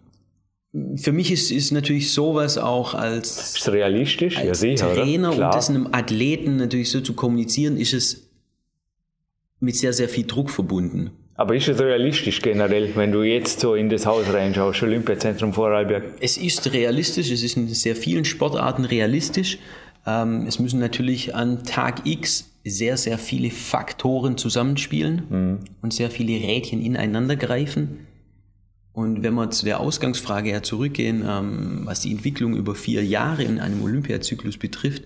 für 0.96 1.12
mich 1.12 1.32
ist, 1.32 1.52
ist 1.52 1.72
natürlich 1.72 2.12
sowas 2.12 2.58
auch 2.58 2.96
als, 2.96 3.56
ist 3.58 3.70
realistisch? 3.70 4.38
als 4.38 4.48
ja, 4.48 4.54
sicher, 4.56 4.94
Trainer 4.94 5.32
und 5.32 5.40
das 5.40 5.70
einem 5.70 5.90
Athleten 5.92 6.58
natürlich 6.58 6.90
so 6.90 7.02
zu 7.02 7.14
kommunizieren, 7.14 7.78
ist 7.78 7.94
es 7.94 8.30
mit 9.60 9.76
sehr, 9.76 9.94
sehr 9.94 10.10
viel 10.10 10.26
Druck 10.26 10.50
verbunden. 10.50 11.12
Aber 11.40 11.56
ist 11.56 11.70
es 11.70 11.80
realistisch 11.80 12.42
generell, 12.42 12.94
wenn 12.98 13.14
du 13.14 13.24
jetzt 13.24 13.62
so 13.62 13.74
in 13.74 13.88
das 13.88 14.06
Haus 14.06 14.26
reinschaust, 14.28 14.84
Olympiazentrum 14.84 15.54
Vorarlberg? 15.54 16.04
Es 16.20 16.36
ist 16.36 16.74
realistisch, 16.74 17.32
es 17.32 17.44
ist 17.44 17.56
in 17.56 17.70
sehr 17.70 17.96
vielen 17.96 18.26
Sportarten 18.26 18.84
realistisch. 18.84 19.58
Ähm, 20.06 20.48
es 20.48 20.60
müssen 20.60 20.82
natürlich 20.82 21.34
an 21.34 21.64
Tag 21.64 22.06
X 22.06 22.52
sehr, 22.66 22.98
sehr 22.98 23.18
viele 23.18 23.52
Faktoren 23.52 24.38
zusammenspielen 24.38 25.22
mhm. 25.30 25.60
und 25.82 25.94
sehr 25.94 26.12
viele 26.12 26.34
Rädchen 26.46 26.82
ineinander 26.82 27.38
greifen. 27.38 28.06
Und 28.92 29.24
wenn 29.24 29.34
wir 29.36 29.50
zu 29.50 29.64
der 29.64 29.80
Ausgangsfrage 29.80 30.50
her 30.50 30.64
zurückgehen, 30.64 31.24
ähm, 31.26 31.84
was 31.86 32.02
die 32.02 32.12
Entwicklung 32.12 32.54
über 32.58 32.76
vier 32.76 33.06
Jahre 33.06 33.44
in 33.44 33.62
einem 33.62 33.82
Olympiazyklus 33.82 34.58
betrifft, 34.58 35.04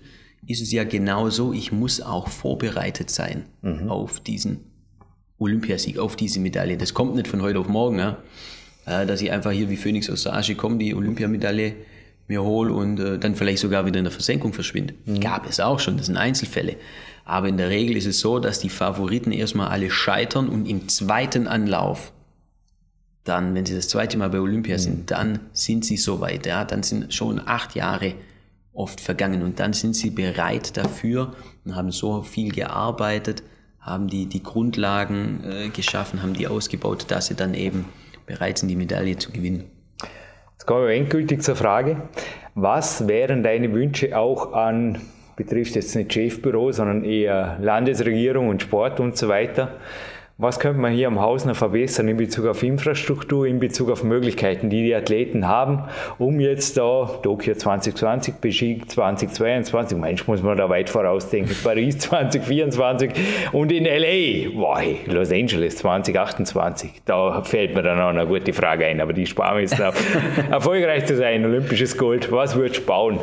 ist 0.48 0.60
es 0.60 0.72
ja 0.72 0.82
genau 0.82 1.30
so, 1.30 1.52
ich 1.52 1.70
muss 1.70 2.00
auch 2.00 2.26
vorbereitet 2.26 3.08
sein 3.08 3.44
mhm. 3.62 3.88
auf 3.88 4.18
diesen 4.18 4.73
Olympiasieg, 5.44 5.98
auf 5.98 6.16
diese 6.16 6.40
Medaille. 6.40 6.76
Das 6.76 6.94
kommt 6.94 7.14
nicht 7.14 7.28
von 7.28 7.42
heute 7.42 7.58
auf 7.58 7.68
morgen, 7.68 7.98
ja? 7.98 8.18
Dass 8.84 9.22
ich 9.22 9.30
einfach 9.30 9.52
hier 9.52 9.70
wie 9.70 9.76
Phoenix 9.76 10.10
aus 10.10 10.24
der 10.24 10.34
Asche 10.34 10.56
komme, 10.56 10.76
die 10.76 10.94
Olympiamedaille 10.94 11.74
mir 12.28 12.42
hole 12.42 12.72
und 12.72 12.98
äh, 13.00 13.18
dann 13.18 13.34
vielleicht 13.34 13.58
sogar 13.58 13.86
wieder 13.86 13.98
in 13.98 14.04
der 14.04 14.12
Versenkung 14.12 14.52
verschwinde. 14.52 14.94
Mhm. 15.04 15.20
Gab 15.20 15.48
es 15.48 15.60
auch 15.60 15.78
schon, 15.80 15.96
das 15.96 16.06
sind 16.06 16.16
Einzelfälle. 16.16 16.76
Aber 17.24 17.48
in 17.48 17.56
der 17.56 17.70
Regel 17.70 17.96
ist 17.96 18.06
es 18.06 18.20
so, 18.20 18.38
dass 18.38 18.60
die 18.60 18.68
Favoriten 18.68 19.32
erstmal 19.32 19.68
alle 19.68 19.90
scheitern 19.90 20.48
und 20.48 20.66
im 20.66 20.88
zweiten 20.88 21.46
Anlauf, 21.46 22.12
dann, 23.24 23.54
wenn 23.54 23.64
sie 23.64 23.74
das 23.74 23.88
zweite 23.88 24.18
Mal 24.18 24.28
bei 24.28 24.40
Olympia 24.40 24.76
mhm. 24.76 24.80
sind, 24.80 25.10
dann 25.10 25.40
sind 25.52 25.84
sie 25.84 25.96
soweit. 25.96 26.46
Ja? 26.46 26.64
Dann 26.64 26.82
sind 26.82 27.12
schon 27.14 27.40
acht 27.44 27.74
Jahre 27.74 28.14
oft 28.72 29.00
vergangen 29.00 29.42
und 29.42 29.60
dann 29.60 29.72
sind 29.72 29.94
sie 29.94 30.10
bereit 30.10 30.76
dafür 30.76 31.34
und 31.64 31.76
haben 31.76 31.92
so 31.92 32.22
viel 32.22 32.52
gearbeitet, 32.52 33.42
haben 33.84 34.08
die, 34.08 34.26
die 34.26 34.42
Grundlagen 34.42 35.44
äh, 35.44 35.68
geschaffen, 35.68 36.22
haben 36.22 36.32
die 36.32 36.48
ausgebaut, 36.48 37.06
dass 37.08 37.26
sie 37.26 37.34
dann 37.34 37.54
eben 37.54 37.84
bereit 38.26 38.58
sind, 38.58 38.68
die 38.68 38.76
Medaille 38.76 39.16
zu 39.18 39.30
gewinnen. 39.30 39.64
Jetzt 40.52 40.66
kommen 40.66 40.86
wir 40.86 40.94
endgültig 40.94 41.42
zur 41.42 41.56
Frage. 41.56 42.00
Was 42.54 43.06
wären 43.06 43.42
deine 43.42 43.72
Wünsche 43.72 44.16
auch 44.16 44.54
an, 44.54 45.00
betrifft 45.36 45.74
jetzt 45.74 45.94
nicht 45.94 46.12
Chefbüro, 46.12 46.72
sondern 46.72 47.04
eher 47.04 47.58
Landesregierung 47.60 48.48
und 48.48 48.62
Sport 48.62 49.00
und 49.00 49.18
so 49.18 49.28
weiter? 49.28 49.76
Was 50.36 50.58
könnte 50.58 50.80
man 50.80 50.92
hier 50.92 51.06
am 51.06 51.20
Haus 51.20 51.44
noch 51.44 51.54
verbessern 51.54 52.08
in 52.08 52.16
Bezug 52.16 52.46
auf 52.46 52.64
Infrastruktur, 52.64 53.46
in 53.46 53.60
Bezug 53.60 53.88
auf 53.88 54.02
Möglichkeiten, 54.02 54.68
die 54.68 54.82
die 54.82 54.92
Athleten 54.92 55.46
haben, 55.46 55.84
um 56.18 56.40
jetzt 56.40 56.76
da 56.76 57.08
Tokio 57.22 57.54
2020, 57.54 58.34
Beijing 58.40 58.88
2022, 58.88 59.96
Mensch, 59.96 60.26
muss 60.26 60.42
man 60.42 60.56
da 60.56 60.68
weit 60.68 60.90
vorausdenken, 60.90 61.54
Paris 61.62 61.98
2024 61.98 63.12
und 63.52 63.70
in 63.70 63.84
LA, 63.84 64.58
wow, 64.58 64.80
Los 65.06 65.30
Angeles 65.30 65.76
2028. 65.76 67.02
Da 67.04 67.42
fällt 67.42 67.76
mir 67.76 67.82
dann 67.82 68.00
auch 68.00 68.08
eine 68.08 68.26
gute 68.26 68.52
Frage 68.52 68.86
ein, 68.86 69.00
aber 69.00 69.12
die 69.12 69.26
sparen 69.26 69.58
wir 69.58 69.60
jetzt 69.60 69.78
noch. 69.78 69.94
Erfolgreich 70.50 71.06
zu 71.06 71.14
sein, 71.14 71.44
olympisches 71.44 71.96
Gold, 71.96 72.32
was 72.32 72.56
würdest 72.56 72.80
du 72.80 72.86
bauen? 72.86 73.20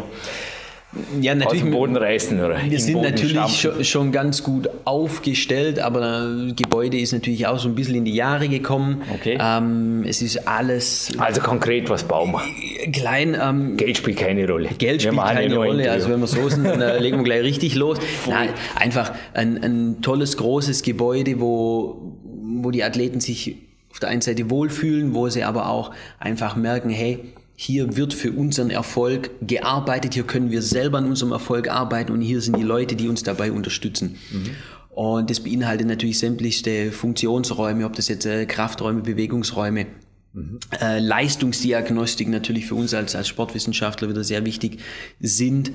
Ja, 1.22 1.36
natürlich, 1.36 1.64
aus 1.64 1.70
dem 1.70 1.72
Boden 1.72 1.96
reißen 1.96 2.44
oder 2.44 2.58
Wir 2.68 2.80
sind 2.80 3.02
natürlich 3.02 3.62
schon, 3.62 3.84
schon, 3.84 4.12
ganz 4.12 4.44
gut 4.44 4.70
aufgestellt, 4.84 5.80
aber 5.80 6.02
das 6.02 6.56
Gebäude 6.58 7.00
ist 7.00 7.14
natürlich 7.14 7.48
auch 7.48 7.60
so 7.60 7.70
ein 7.70 7.76
bisschen 7.76 7.96
in 7.96 8.06
die 8.06 8.14
Jahre 8.14 8.50
gekommen. 8.50 9.02
Okay. 9.14 9.38
Ähm, 9.40 10.04
es 10.06 10.22
ist 10.22 10.48
alles. 10.48 11.14
Also 11.18 11.40
konkret, 11.40 11.90
was 11.90 12.04
bauen 12.04 12.34
wir? 12.34 12.92
Klein. 12.92 13.38
Ähm, 13.42 13.78
Geld 13.78 13.98
spielt 13.98 14.18
keine 14.18 14.46
Rolle. 14.46 14.70
Geld 14.78 15.02
spielt 15.02 15.22
keine 15.22 15.56
Rolle. 15.56 15.90
Also 15.90 16.10
wenn 16.10 16.20
wir 16.20 16.28
so 16.28 16.50
sind, 16.50 16.66
dann 16.66 16.82
äh, 16.82 17.00
legen 17.00 17.18
wir 17.18 17.24
gleich 17.24 17.44
richtig 17.44 17.76
los. 17.76 17.98
Nein, 18.30 18.50
einfach 18.76 19.14
ein, 19.34 19.64
ein 19.64 20.02
tolles, 20.02 20.36
großes 20.36 20.84
Gebäude, 20.84 21.40
wo, 21.40 22.02
wo 22.44 22.70
die 22.72 22.84
Athleten 22.84 23.22
sich 23.22 23.56
auf 23.92 24.00
der 24.00 24.10
einen 24.10 24.22
Seite 24.22 24.50
wohlfühlen, 24.50 25.14
wo 25.14 25.30
sie 25.30 25.44
aber 25.44 25.70
auch 25.70 25.92
einfach 26.20 26.56
merken, 26.58 26.90
hey, 26.90 27.20
hier 27.64 27.96
wird 27.96 28.16
für 28.16 28.32
unseren 28.32 28.72
Erfolg 28.72 29.30
gearbeitet, 29.40 30.16
hier 30.16 30.24
können 30.24 30.50
wir 30.50 30.64
selber 30.64 30.98
an 30.98 31.06
unserem 31.06 31.32
Erfolg 31.32 31.70
arbeiten 31.70 32.12
und 32.12 32.20
hier 32.20 32.42
sind 32.42 32.58
die 32.58 32.64
Leute, 32.64 32.96
die 32.96 33.08
uns 33.08 33.22
dabei 33.22 33.52
unterstützen. 33.52 34.18
Mhm. 34.32 34.50
Und 34.90 35.30
das 35.30 35.42
beinhaltet 35.42 35.86
natürlich 35.86 36.18
sämtlichste 36.18 36.92
Funktionsräume, 36.92 37.86
ob 37.86 37.96
das 37.96 38.08
jetzt 38.08 38.26
äh, 38.26 38.48
Krafträume, 38.48 39.02
Bewegungsräume, 39.02 39.86
mhm. 40.34 40.58
äh, 40.82 40.98
Leistungsdiagnostik 40.98 42.30
natürlich 42.30 42.66
für 42.66 42.74
uns 42.74 42.96
als, 42.96 43.16
als 43.16 43.28
Sportwissenschaftler 43.28 44.10
wieder 44.10 44.24
sehr 44.24 44.44
wichtig 44.44 44.80
sind. 45.20 45.72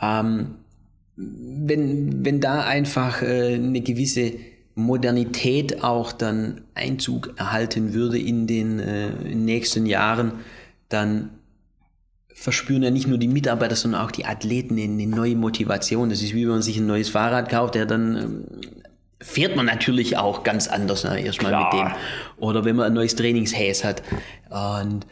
Ähm, 0.00 0.54
wenn, 1.16 2.24
wenn 2.24 2.38
da 2.38 2.62
einfach 2.62 3.22
äh, 3.22 3.54
eine 3.54 3.80
gewisse 3.80 4.34
Modernität 4.76 5.82
auch 5.82 6.12
dann 6.12 6.60
Einzug 6.74 7.34
erhalten 7.38 7.92
würde 7.92 8.20
in 8.20 8.46
den 8.46 8.78
äh, 8.78 9.10
nächsten 9.34 9.84
Jahren, 9.84 10.34
dann 10.88 11.30
verspüren 12.34 12.82
ja 12.82 12.90
nicht 12.90 13.06
nur 13.06 13.18
die 13.18 13.28
Mitarbeiter, 13.28 13.76
sondern 13.76 14.02
auch 14.02 14.10
die 14.10 14.26
Athleten 14.26 14.78
eine 14.78 15.06
neue 15.06 15.36
Motivation. 15.36 16.10
Das 16.10 16.20
ist 16.20 16.34
wie 16.34 16.42
wenn 16.42 16.52
man 16.52 16.62
sich 16.62 16.78
ein 16.78 16.86
neues 16.86 17.10
Fahrrad 17.10 17.48
kauft, 17.48 17.76
der 17.76 17.86
dann 17.86 18.16
ähm, 18.16 18.44
fährt 19.20 19.56
man 19.56 19.66
natürlich 19.66 20.18
auch 20.18 20.42
ganz 20.42 20.68
anders 20.68 21.04
ne, 21.04 21.20
erstmal 21.20 21.64
mit 21.64 21.72
dem. 21.72 21.92
Oder 22.36 22.64
wenn 22.64 22.76
man 22.76 22.86
ein 22.86 22.92
neues 22.92 23.14
Trainingshäs 23.14 23.84
hat. 23.84 24.02
Und 24.50 25.06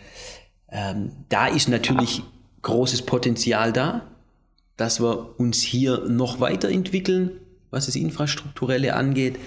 ähm, 0.70 1.12
da 1.28 1.46
ist 1.46 1.68
natürlich 1.68 2.22
großes 2.60 3.02
Potenzial 3.02 3.72
da, 3.72 4.02
dass 4.76 5.00
wir 5.00 5.38
uns 5.38 5.62
hier 5.62 6.04
noch 6.08 6.40
weiterentwickeln, 6.40 7.30
was 7.70 7.86
das 7.86 7.96
Infrastrukturelle 7.96 8.94
angeht. 8.94 9.38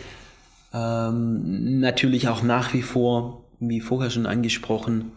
Ähm, 0.74 1.80
natürlich 1.80 2.28
auch 2.28 2.42
nach 2.42 2.74
wie 2.74 2.82
vor, 2.82 3.44
wie 3.60 3.82
vorher 3.82 4.10
schon 4.10 4.26
angesprochen, 4.26 5.12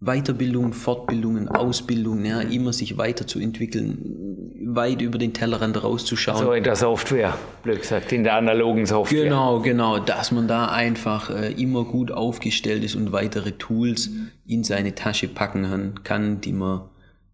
Weiterbildung, 0.00 0.74
Fortbildungen, 0.74 1.48
Ausbildung, 1.48 2.24
ja, 2.24 2.40
immer 2.40 2.74
sich 2.74 2.98
weiterzuentwickeln, 2.98 4.52
weit 4.66 5.00
über 5.00 5.16
den 5.16 5.32
Tellerrand 5.32 5.82
rauszuschauen. 5.82 6.38
So 6.38 6.52
in 6.52 6.64
der 6.64 6.76
Software, 6.76 7.38
blöd 7.62 7.80
gesagt, 7.80 8.12
in 8.12 8.22
der 8.22 8.34
analogen 8.34 8.84
Software. 8.84 9.24
Genau, 9.24 9.60
genau, 9.60 9.98
dass 9.98 10.32
man 10.32 10.48
da 10.48 10.66
einfach 10.66 11.30
äh, 11.30 11.52
immer 11.52 11.84
gut 11.84 12.12
aufgestellt 12.12 12.84
ist 12.84 12.94
und 12.94 13.12
weitere 13.12 13.52
Tools 13.52 14.10
in 14.46 14.64
seine 14.64 14.94
Tasche 14.94 15.28
packen 15.28 15.94
kann, 16.04 16.42
die 16.42 16.52
man 16.52 16.82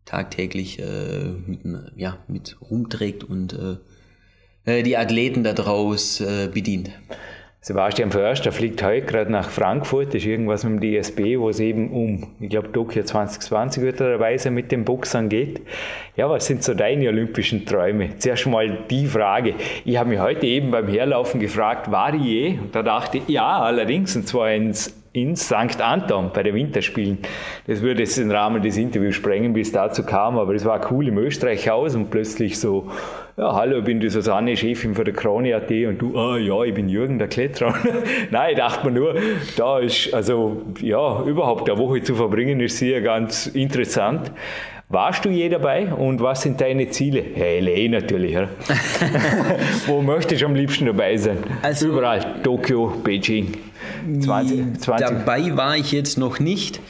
tagtäglich 0.05 0.79
äh, 0.79 1.33
mit, 1.47 1.61
ja, 1.97 2.19
mit 2.29 2.57
rumträgt 2.61 3.25
und 3.25 3.55
äh, 3.55 3.77
äh 4.71 4.83
die 4.85 4.97
Athleten 4.97 5.43
daraus 5.43 6.21
äh, 6.21 6.49
bedient. 6.53 6.91
Sebastian 7.65 8.11
Förster 8.11 8.51
fliegt 8.51 8.83
heute 8.83 9.07
gerade 9.07 9.31
nach 9.31 9.49
Frankfurt, 9.49 10.17
ist 10.17 10.27
irgendwas 10.27 10.65
mit 10.65 10.83
dem 10.83 11.01
DSB, 11.01 11.39
wo 11.39 11.49
es 11.49 11.61
eben 11.61 11.93
um, 11.93 12.27
ich 12.41 12.51
glaube, 12.51 12.73
Tokio 12.73 13.05
2020 13.05 13.85
wird 13.85 14.01
er 14.01 14.11
dabei 14.11 14.37
sein, 14.37 14.55
mit 14.55 14.73
den 14.73 14.85
Boxern 14.85 15.29
geht. 15.29 15.61
Ja, 16.17 16.29
was 16.29 16.47
sind 16.47 16.65
so 16.65 16.75
deine 16.75 17.09
olympischen 17.09 17.65
Träume? 17.65 18.19
Zuerst 18.19 18.49
mal 18.49 18.79
die 18.91 19.07
Frage. 19.07 19.55
Ich 19.85 19.97
habe 19.97 20.09
mich 20.09 20.19
heute 20.19 20.45
eben 20.45 20.73
beim 20.73 20.89
Herlaufen 20.89 21.39
gefragt, 21.39 21.89
war 21.93 22.13
ich 22.15 22.25
je? 22.25 22.59
Und 22.59 22.75
da 22.75 22.83
dachte 22.83 23.19
ich, 23.19 23.29
ja, 23.29 23.61
allerdings, 23.61 24.17
und 24.17 24.27
zwar 24.27 24.51
ins 24.51 25.01
in 25.13 25.37
St. 25.37 25.81
Anton 25.81 26.31
bei 26.33 26.43
den 26.43 26.55
Winterspielen. 26.55 27.19
Das 27.67 27.83
würde 27.83 28.01
jetzt 28.01 28.17
den 28.17 28.31
Rahmen 28.31 28.63
des 28.63 28.77
Interviews 28.77 29.15
sprengen, 29.15 29.55
es 29.57 29.71
dazu 29.71 30.05
kam, 30.05 30.39
aber 30.39 30.55
es 30.55 30.65
war 30.65 30.91
cool 30.91 31.09
im 31.09 31.19
Österreich-Haus 31.19 31.95
und 31.95 32.11
plötzlich 32.11 32.59
so, 32.59 32.91
ja, 33.37 33.55
hallo, 33.55 33.79
ich 33.79 33.85
bin 33.85 34.01
die 34.01 34.09
Susanne, 34.09 34.57
Chefin 34.57 34.95
von 34.95 35.05
der 35.05 35.15
Krone.at 35.15 35.71
und 35.71 35.99
du, 35.99 36.19
ah 36.19 36.39
ja, 36.39 36.63
ich 36.65 36.75
bin 36.75 36.89
Jürgen, 36.89 37.19
der 37.19 37.29
Kletterer. 37.29 37.75
Nein, 38.31 38.53
ich 38.53 38.57
dachte 38.57 38.87
mir 38.87 38.93
nur, 38.93 39.15
da 39.57 39.79
ist, 39.79 40.13
also 40.15 40.63
ja, 40.81 41.23
überhaupt 41.25 41.69
eine 41.69 41.79
Woche 41.79 42.03
zu 42.03 42.15
verbringen, 42.15 42.61
ist 42.61 42.79
sehr 42.79 43.03
ganz 43.03 43.47
interessant. 43.47 44.33
Warst 44.89 45.25
du 45.25 45.31
je 45.31 45.49
dabei 45.49 45.93
und 45.93 46.21
was 46.21 46.43
sind 46.43 46.61
deine 46.61 46.91
Ziele? 46.91 47.25
Ja, 47.35 47.47
LA 47.61 47.89
natürlich. 47.89 48.33
Ja. 48.33 48.49
Wo 49.87 50.03
möchtest 50.03 50.43
du 50.43 50.47
am 50.47 50.55
liebsten 50.55 50.85
dabei 50.85 51.17
sein? 51.17 51.39
Also, 51.63 51.89
Überall, 51.89 52.43
Tokio, 52.43 52.93
Beijing. 53.03 53.72
20, 54.21 54.81
20. 54.81 55.07
Dabei 55.07 55.57
war 55.57 55.77
ich 55.77 55.93
jetzt 55.93 56.19
noch 56.19 56.41
nicht. 56.41 56.81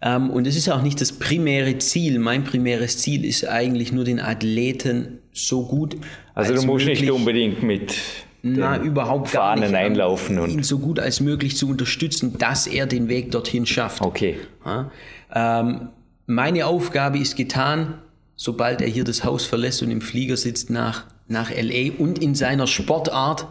Ähm, 0.00 0.30
und 0.30 0.46
es 0.46 0.56
ist 0.56 0.68
auch 0.68 0.82
nicht 0.82 1.00
das 1.00 1.12
primäre 1.12 1.78
Ziel. 1.78 2.18
Mein 2.18 2.44
primäres 2.44 2.98
Ziel 2.98 3.24
ist 3.24 3.46
eigentlich 3.48 3.92
nur 3.92 4.04
den 4.04 4.20
Athleten 4.20 5.18
so 5.32 5.66
gut. 5.66 5.96
Also 6.34 6.54
du 6.54 6.62
musst 6.62 6.86
möglich, 6.86 7.00
nicht 7.00 7.10
unbedingt 7.10 7.62
mit 7.62 7.96
na, 8.42 8.78
überhaupt 8.78 9.32
gar 9.32 9.54
Fahnen 9.54 9.72
nicht, 9.72 9.74
einlaufen 9.74 10.38
und 10.38 10.50
ihn 10.50 10.62
so 10.62 10.78
gut 10.78 11.00
als 11.00 11.20
möglich 11.20 11.56
zu 11.56 11.68
unterstützen, 11.68 12.38
dass 12.38 12.66
er 12.66 12.86
den 12.86 13.08
Weg 13.08 13.32
dorthin 13.32 13.66
schafft. 13.66 14.00
Okay. 14.02 14.36
Ja, 14.64 14.90
ähm, 15.34 15.88
meine 16.26 16.66
Aufgabe 16.66 17.18
ist 17.18 17.36
getan, 17.36 17.94
sobald 18.36 18.80
er 18.80 18.88
hier 18.88 19.04
das 19.04 19.24
Haus 19.24 19.44
verlässt 19.44 19.82
und 19.82 19.90
im 19.90 20.00
Flieger 20.00 20.36
sitzt 20.36 20.70
nach, 20.70 21.06
nach 21.26 21.50
LA 21.50 21.92
und 21.98 22.20
in 22.20 22.34
seiner 22.34 22.66
Sportart, 22.66 23.48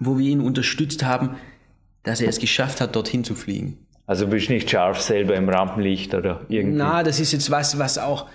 wo 0.00 0.18
wir 0.18 0.28
ihn 0.28 0.40
unterstützt 0.40 1.04
haben, 1.04 1.36
dass 2.02 2.20
er 2.20 2.28
es 2.28 2.38
geschafft 2.38 2.80
hat, 2.80 2.96
dorthin 2.96 3.24
zu 3.24 3.34
fliegen. 3.34 3.78
Also 4.06 4.26
bist 4.26 4.48
du 4.48 4.54
nicht 4.54 4.68
scharf 4.68 5.00
selber 5.00 5.36
im 5.36 5.48
Rampenlicht 5.48 6.14
oder 6.14 6.40
irgendwie? 6.48 6.78
Na, 6.78 7.02
das 7.02 7.20
ist 7.20 7.32
jetzt 7.32 7.50
was, 7.50 7.78
was 7.78 7.98
auch 7.98 8.26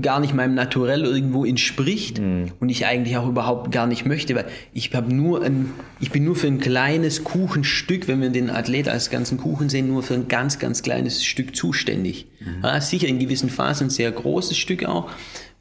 gar 0.00 0.18
nicht 0.18 0.34
meinem 0.34 0.54
Naturell 0.54 1.04
irgendwo 1.04 1.44
entspricht 1.44 2.20
mm. 2.20 2.44
und 2.58 2.68
ich 2.68 2.84
eigentlich 2.86 3.16
auch 3.16 3.28
überhaupt 3.28 3.70
gar 3.70 3.86
nicht 3.86 4.04
möchte, 4.04 4.34
weil 4.34 4.46
ich 4.72 4.92
habe 4.92 5.14
nur 5.14 5.42
ein, 5.42 5.70
ich 6.00 6.10
bin 6.10 6.24
nur 6.24 6.34
für 6.34 6.48
ein 6.48 6.58
kleines 6.58 7.22
Kuchenstück, 7.22 8.08
wenn 8.08 8.20
wir 8.20 8.30
den 8.30 8.50
Athlet 8.50 8.88
als 8.88 9.08
ganzen 9.08 9.38
Kuchen 9.38 9.68
sehen, 9.68 9.86
nur 9.86 10.02
für 10.02 10.14
ein 10.14 10.26
ganz, 10.26 10.58
ganz 10.58 10.82
kleines 10.82 11.24
Stück 11.24 11.54
zuständig. 11.54 12.26
Mm. 12.40 12.64
Ja, 12.64 12.80
sicher 12.80 13.06
in 13.06 13.20
gewissen 13.20 13.50
Phasen 13.50 13.86
ein 13.86 13.90
sehr 13.90 14.10
großes 14.10 14.56
Stück 14.56 14.84
auch 14.84 15.10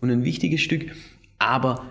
und 0.02 0.10
ein 0.10 0.24
wichtiges 0.24 0.62
Stück, 0.62 0.92
aber 1.38 1.86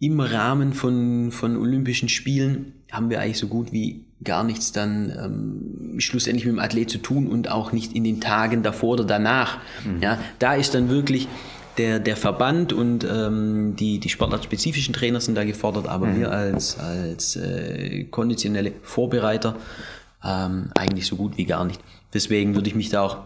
im 0.00 0.20
Rahmen 0.20 0.72
von, 0.72 1.30
von 1.30 1.56
Olympischen 1.56 2.08
Spielen 2.08 2.72
haben 2.90 3.10
wir 3.10 3.20
eigentlich 3.20 3.38
so 3.38 3.46
gut 3.46 3.72
wie 3.72 4.04
gar 4.22 4.44
nichts 4.44 4.72
dann 4.72 5.10
ähm, 5.10 6.00
schlussendlich 6.00 6.44
mit 6.44 6.54
dem 6.54 6.58
Athlet 6.58 6.90
zu 6.90 6.98
tun 6.98 7.26
und 7.26 7.50
auch 7.50 7.72
nicht 7.72 7.94
in 7.94 8.04
den 8.04 8.20
Tagen 8.20 8.62
davor 8.62 8.94
oder 8.94 9.04
danach. 9.04 9.58
Mhm. 9.84 10.02
Ja, 10.02 10.18
da 10.38 10.54
ist 10.54 10.74
dann 10.74 10.88
wirklich 10.88 11.28
der, 11.78 11.98
der 11.98 12.16
Verband 12.16 12.72
und 12.72 13.04
ähm, 13.04 13.74
die, 13.76 13.98
die 13.98 14.08
sportartspezifischen 14.08 14.94
Trainer 14.94 15.20
sind 15.20 15.34
da 15.34 15.44
gefordert, 15.44 15.88
aber 15.88 16.06
mhm. 16.06 16.20
wir 16.20 16.30
als, 16.30 16.78
als 16.78 17.36
äh, 17.36 18.04
konditionelle 18.04 18.72
Vorbereiter 18.82 19.56
ähm, 20.24 20.70
eigentlich 20.74 21.06
so 21.06 21.16
gut 21.16 21.36
wie 21.36 21.44
gar 21.44 21.64
nicht. 21.64 21.80
Deswegen 22.12 22.54
würde 22.54 22.68
ich 22.68 22.74
mich 22.74 22.90
da 22.90 23.02
auch 23.02 23.18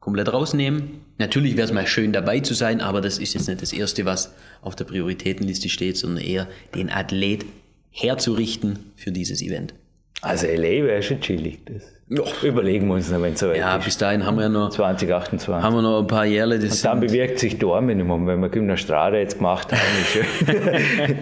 komplett 0.00 0.32
rausnehmen. 0.32 1.00
Natürlich 1.18 1.56
wäre 1.56 1.66
es 1.66 1.74
mal 1.74 1.86
schön 1.86 2.12
dabei 2.12 2.40
zu 2.40 2.54
sein, 2.54 2.80
aber 2.80 3.00
das 3.00 3.18
ist 3.18 3.34
jetzt 3.34 3.48
nicht 3.48 3.60
das 3.60 3.72
Erste, 3.72 4.04
was 4.04 4.32
auf 4.62 4.76
der 4.76 4.84
Prioritätenliste 4.84 5.68
steht, 5.68 5.96
sondern 5.96 6.24
eher 6.24 6.48
den 6.74 6.90
Athlet 6.90 7.44
herzurichten 7.90 8.78
für 8.94 9.10
dieses 9.10 9.42
Event. 9.42 9.74
Also 10.22 10.46
LA 10.46 10.84
wäre 10.84 11.02
schon 11.02 11.20
chillig. 11.20 11.60
Das 11.66 11.82
ja. 12.10 12.22
Überlegen 12.42 12.88
wir 12.88 12.94
uns 12.94 13.10
noch, 13.10 13.20
wenn 13.20 13.34
es 13.34 13.40
so 13.40 13.50
weit 13.50 13.58
Ja, 13.58 13.76
ist. 13.76 13.84
bis 13.84 13.98
dahin 13.98 14.24
haben 14.24 14.36
wir 14.36 14.44
ja 14.44 14.48
noch 14.48 14.70
2028. 14.70 15.62
Haben 15.62 15.74
wir 15.76 15.82
noch 15.82 16.00
ein 16.00 16.06
paar 16.06 16.24
Jahre. 16.24 16.54
und 16.54 16.84
dann 16.84 17.00
bewirkt 17.00 17.38
sich 17.38 17.58
da 17.58 17.82
Minimum, 17.82 18.26
wenn 18.26 18.40
wir 18.40 18.48
Gymnastrade 18.48 19.18
jetzt 19.18 19.36
gemacht 19.36 19.68
haben. 19.72 21.16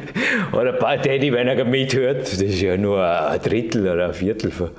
oder 0.53 0.75
ein 0.75 0.79
paar 0.79 1.03
Teddy, 1.03 1.33
wenn 1.33 1.49
er 1.49 1.65
mithört, 1.65 2.23
das 2.23 2.41
ist 2.41 2.61
ja 2.61 2.77
nur 2.77 3.05
ein 3.05 3.41
Drittel 3.43 3.89
oder 3.89 4.07
ein 4.07 4.15
Viertel. 4.15 4.53
Von. 4.53 4.71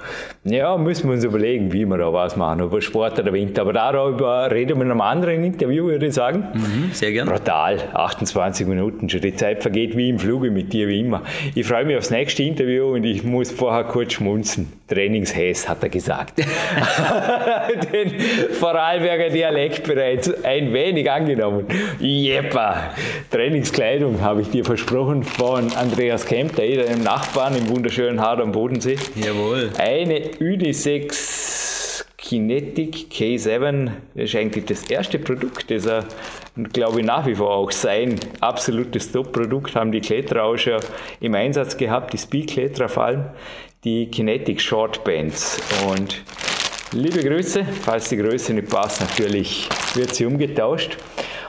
Ja, 0.46 0.78
müssen 0.78 1.10
wir 1.10 1.14
uns 1.16 1.26
überlegen, 1.26 1.74
wie 1.74 1.84
wir 1.86 1.98
da 1.98 2.14
was 2.14 2.38
machen, 2.38 2.62
ob 2.62 2.82
Sport 2.82 3.20
oder 3.20 3.34
Winter. 3.34 3.64
Aber 3.64 3.74
darüber 3.74 4.50
reden 4.50 4.78
wir 4.78 4.86
in 4.86 4.92
einem 4.92 5.02
anderen 5.02 5.44
Interview, 5.44 5.88
würde 5.88 6.06
ich 6.06 6.14
sagen. 6.14 6.46
Mhm, 6.54 6.92
sehr 6.94 7.12
gerne. 7.12 7.32
Brutal, 7.32 7.80
28 7.94 8.66
Minuten 8.66 9.10
schon. 9.10 9.20
Die 9.20 9.36
Zeit 9.36 9.62
vergeht 9.62 9.98
wie 9.98 10.08
im 10.08 10.20
Fluge 10.20 10.52
mit 10.52 10.72
dir, 10.72 10.88
wie 10.88 11.02
immer. 11.02 11.24
Ich 11.54 11.68
freue 11.68 11.84
mich 11.84 11.98
aufs 11.98 12.12
nächste 12.12 12.44
Interview 12.44 12.94
und 12.94 13.04
ich 13.04 13.26
muss 13.26 13.52
vorher 13.52 13.84
kurz 13.84 13.97
schmunzen. 14.06 14.72
Trainingshäs 14.88 15.68
hat 15.68 15.84
er 15.84 15.90
gesagt. 15.90 16.38
Den 17.94 18.20
Vorarlberger 18.52 19.30
Dialekt 19.30 19.84
bereits 19.84 20.44
ein 20.44 20.74
wenig 20.74 21.10
angenommen. 21.10 21.66
Jeppa! 22.00 22.94
Trainingskleidung 23.32 24.22
habe 24.22 24.42
ich 24.42 24.50
dir 24.50 24.64
versprochen 24.64 25.24
von 25.24 25.72
Andreas 25.74 26.26
Kemp, 26.26 26.56
der 26.56 26.88
einem 26.88 27.04
Nachbarn 27.04 27.56
im 27.56 27.70
wunderschönen 27.70 28.22
Hard 28.22 28.42
am 28.42 28.52
Bodensee. 28.52 28.98
Jawohl. 29.16 29.72
Eine 29.78 30.22
Unisex 30.40 31.48
Kinetic 32.28 33.08
K7 33.10 33.90
ist 34.16 34.36
eigentlich 34.36 34.66
das 34.66 34.84
erste 34.90 35.18
Produkt, 35.18 35.72
das 35.72 35.86
er, 35.86 36.04
glaube 36.74 37.00
ich, 37.00 37.06
nach 37.06 37.26
wie 37.26 37.36
vor 37.36 37.52
auch 37.52 37.72
sein 37.72 38.20
absolutes 38.42 39.14
Top-Produkt 39.14 39.76
haben 39.76 39.94
die 39.94 40.02
Kletterer 40.02 40.44
auch 40.44 40.58
schon 40.58 40.82
im 41.22 41.36
Einsatz 41.36 41.78
gehabt, 41.78 42.12
die 42.12 42.18
Speed-Kletterer 42.18 42.90
vor 42.90 43.04
allem 43.04 43.26
die 43.88 44.08
Kinetic 44.08 44.60
Short 44.60 45.02
Bands. 45.06 45.62
Und 45.88 46.22
liebe 46.92 47.24
Grüße, 47.24 47.64
falls 47.64 48.10
die 48.10 48.18
Größe 48.18 48.54
nicht 48.54 48.70
passt, 48.70 49.00
natürlich 49.00 49.70
wird 49.94 50.14
sie 50.14 50.26
umgetauscht. 50.26 50.98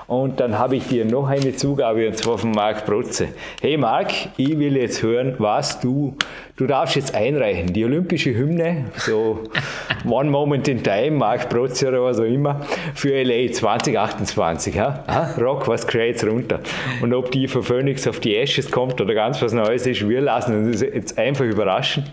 Und 0.08 0.40
dann 0.40 0.58
habe 0.58 0.76
ich 0.76 0.88
dir 0.88 1.04
noch 1.04 1.28
eine 1.28 1.54
Zugabe 1.54 2.08
und 2.08 2.16
zwar 2.16 2.38
von 2.38 2.50
Marc 2.52 2.86
Protze. 2.86 3.28
Hey 3.60 3.76
Marc, 3.76 4.10
ich 4.38 4.58
will 4.58 4.74
jetzt 4.78 5.02
hören, 5.02 5.34
was 5.36 5.80
du, 5.80 6.16
du 6.56 6.66
darfst 6.66 6.96
jetzt 6.96 7.14
einreichen. 7.14 7.74
Die 7.74 7.84
olympische 7.84 8.34
Hymne, 8.34 8.86
so 8.96 9.44
One 10.08 10.30
Moment 10.30 10.66
in 10.66 10.82
Time, 10.82 11.10
Marc 11.10 11.50
Protze 11.50 11.88
oder 11.88 12.02
was 12.04 12.18
auch 12.18 12.24
immer, 12.24 12.60
für 12.94 13.22
LA 13.22 13.52
2028. 13.52 14.74
Ja? 14.76 15.04
Rock, 15.38 15.68
was 15.68 15.86
creates 15.86 16.26
runter. 16.26 16.60
Und 17.02 17.12
ob 17.12 17.30
die 17.30 17.46
von 17.46 17.62
Phoenix 17.62 18.08
auf 18.08 18.18
die 18.18 18.34
Ashes 18.34 18.70
kommt 18.70 18.98
oder 19.02 19.12
ganz 19.12 19.42
was 19.42 19.52
Neues 19.52 19.86
ist, 19.86 20.08
wir 20.08 20.22
lassen 20.22 20.68
uns 20.68 20.80
jetzt 20.80 21.18
einfach 21.18 21.44
überraschen. 21.44 22.04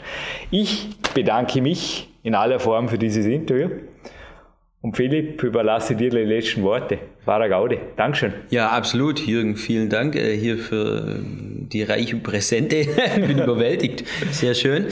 Ich 0.52 0.90
bedanke 1.14 1.62
mich 1.62 2.10
in 2.24 2.36
aller 2.36 2.60
Form 2.60 2.90
für 2.90 2.98
dieses 2.98 3.26
Interview. 3.26 3.70
Und 4.86 4.95
Philipp, 4.95 5.41
überlasse 5.41 5.95
dir 5.95 6.12
die 6.12 6.17
letzten 6.17 6.62
Worte. 6.62 7.00
Wahrer 7.26 7.50
Gaude. 7.50 7.80
Dankeschön. 7.95 8.34
Ja, 8.52 8.69
absolut, 8.69 9.19
Jürgen. 9.19 9.56
Vielen 9.56 9.89
Dank 9.89 10.15
äh, 10.15 10.38
hier 10.38 10.60
für 10.60 11.24
die 11.24 11.82
reichen 11.82 12.21
Präsente. 12.21 12.76
ich 12.76 12.88
bin 13.15 13.39
überwältigt. 13.39 14.04
Sehr 14.30 14.54
schön. 14.54 14.86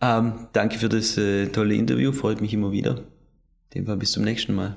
Ähm, 0.00 0.34
danke 0.52 0.78
für 0.78 0.88
das 0.88 1.18
äh, 1.18 1.46
tolle 1.46 1.74
Interview. 1.74 2.12
Freut 2.12 2.40
mich 2.40 2.54
immer 2.54 2.70
wieder. 2.70 3.00
Dem 3.74 3.86
Fall 3.86 3.96
bis 3.96 4.12
zum 4.12 4.22
nächsten 4.22 4.54
Mal. 4.54 4.76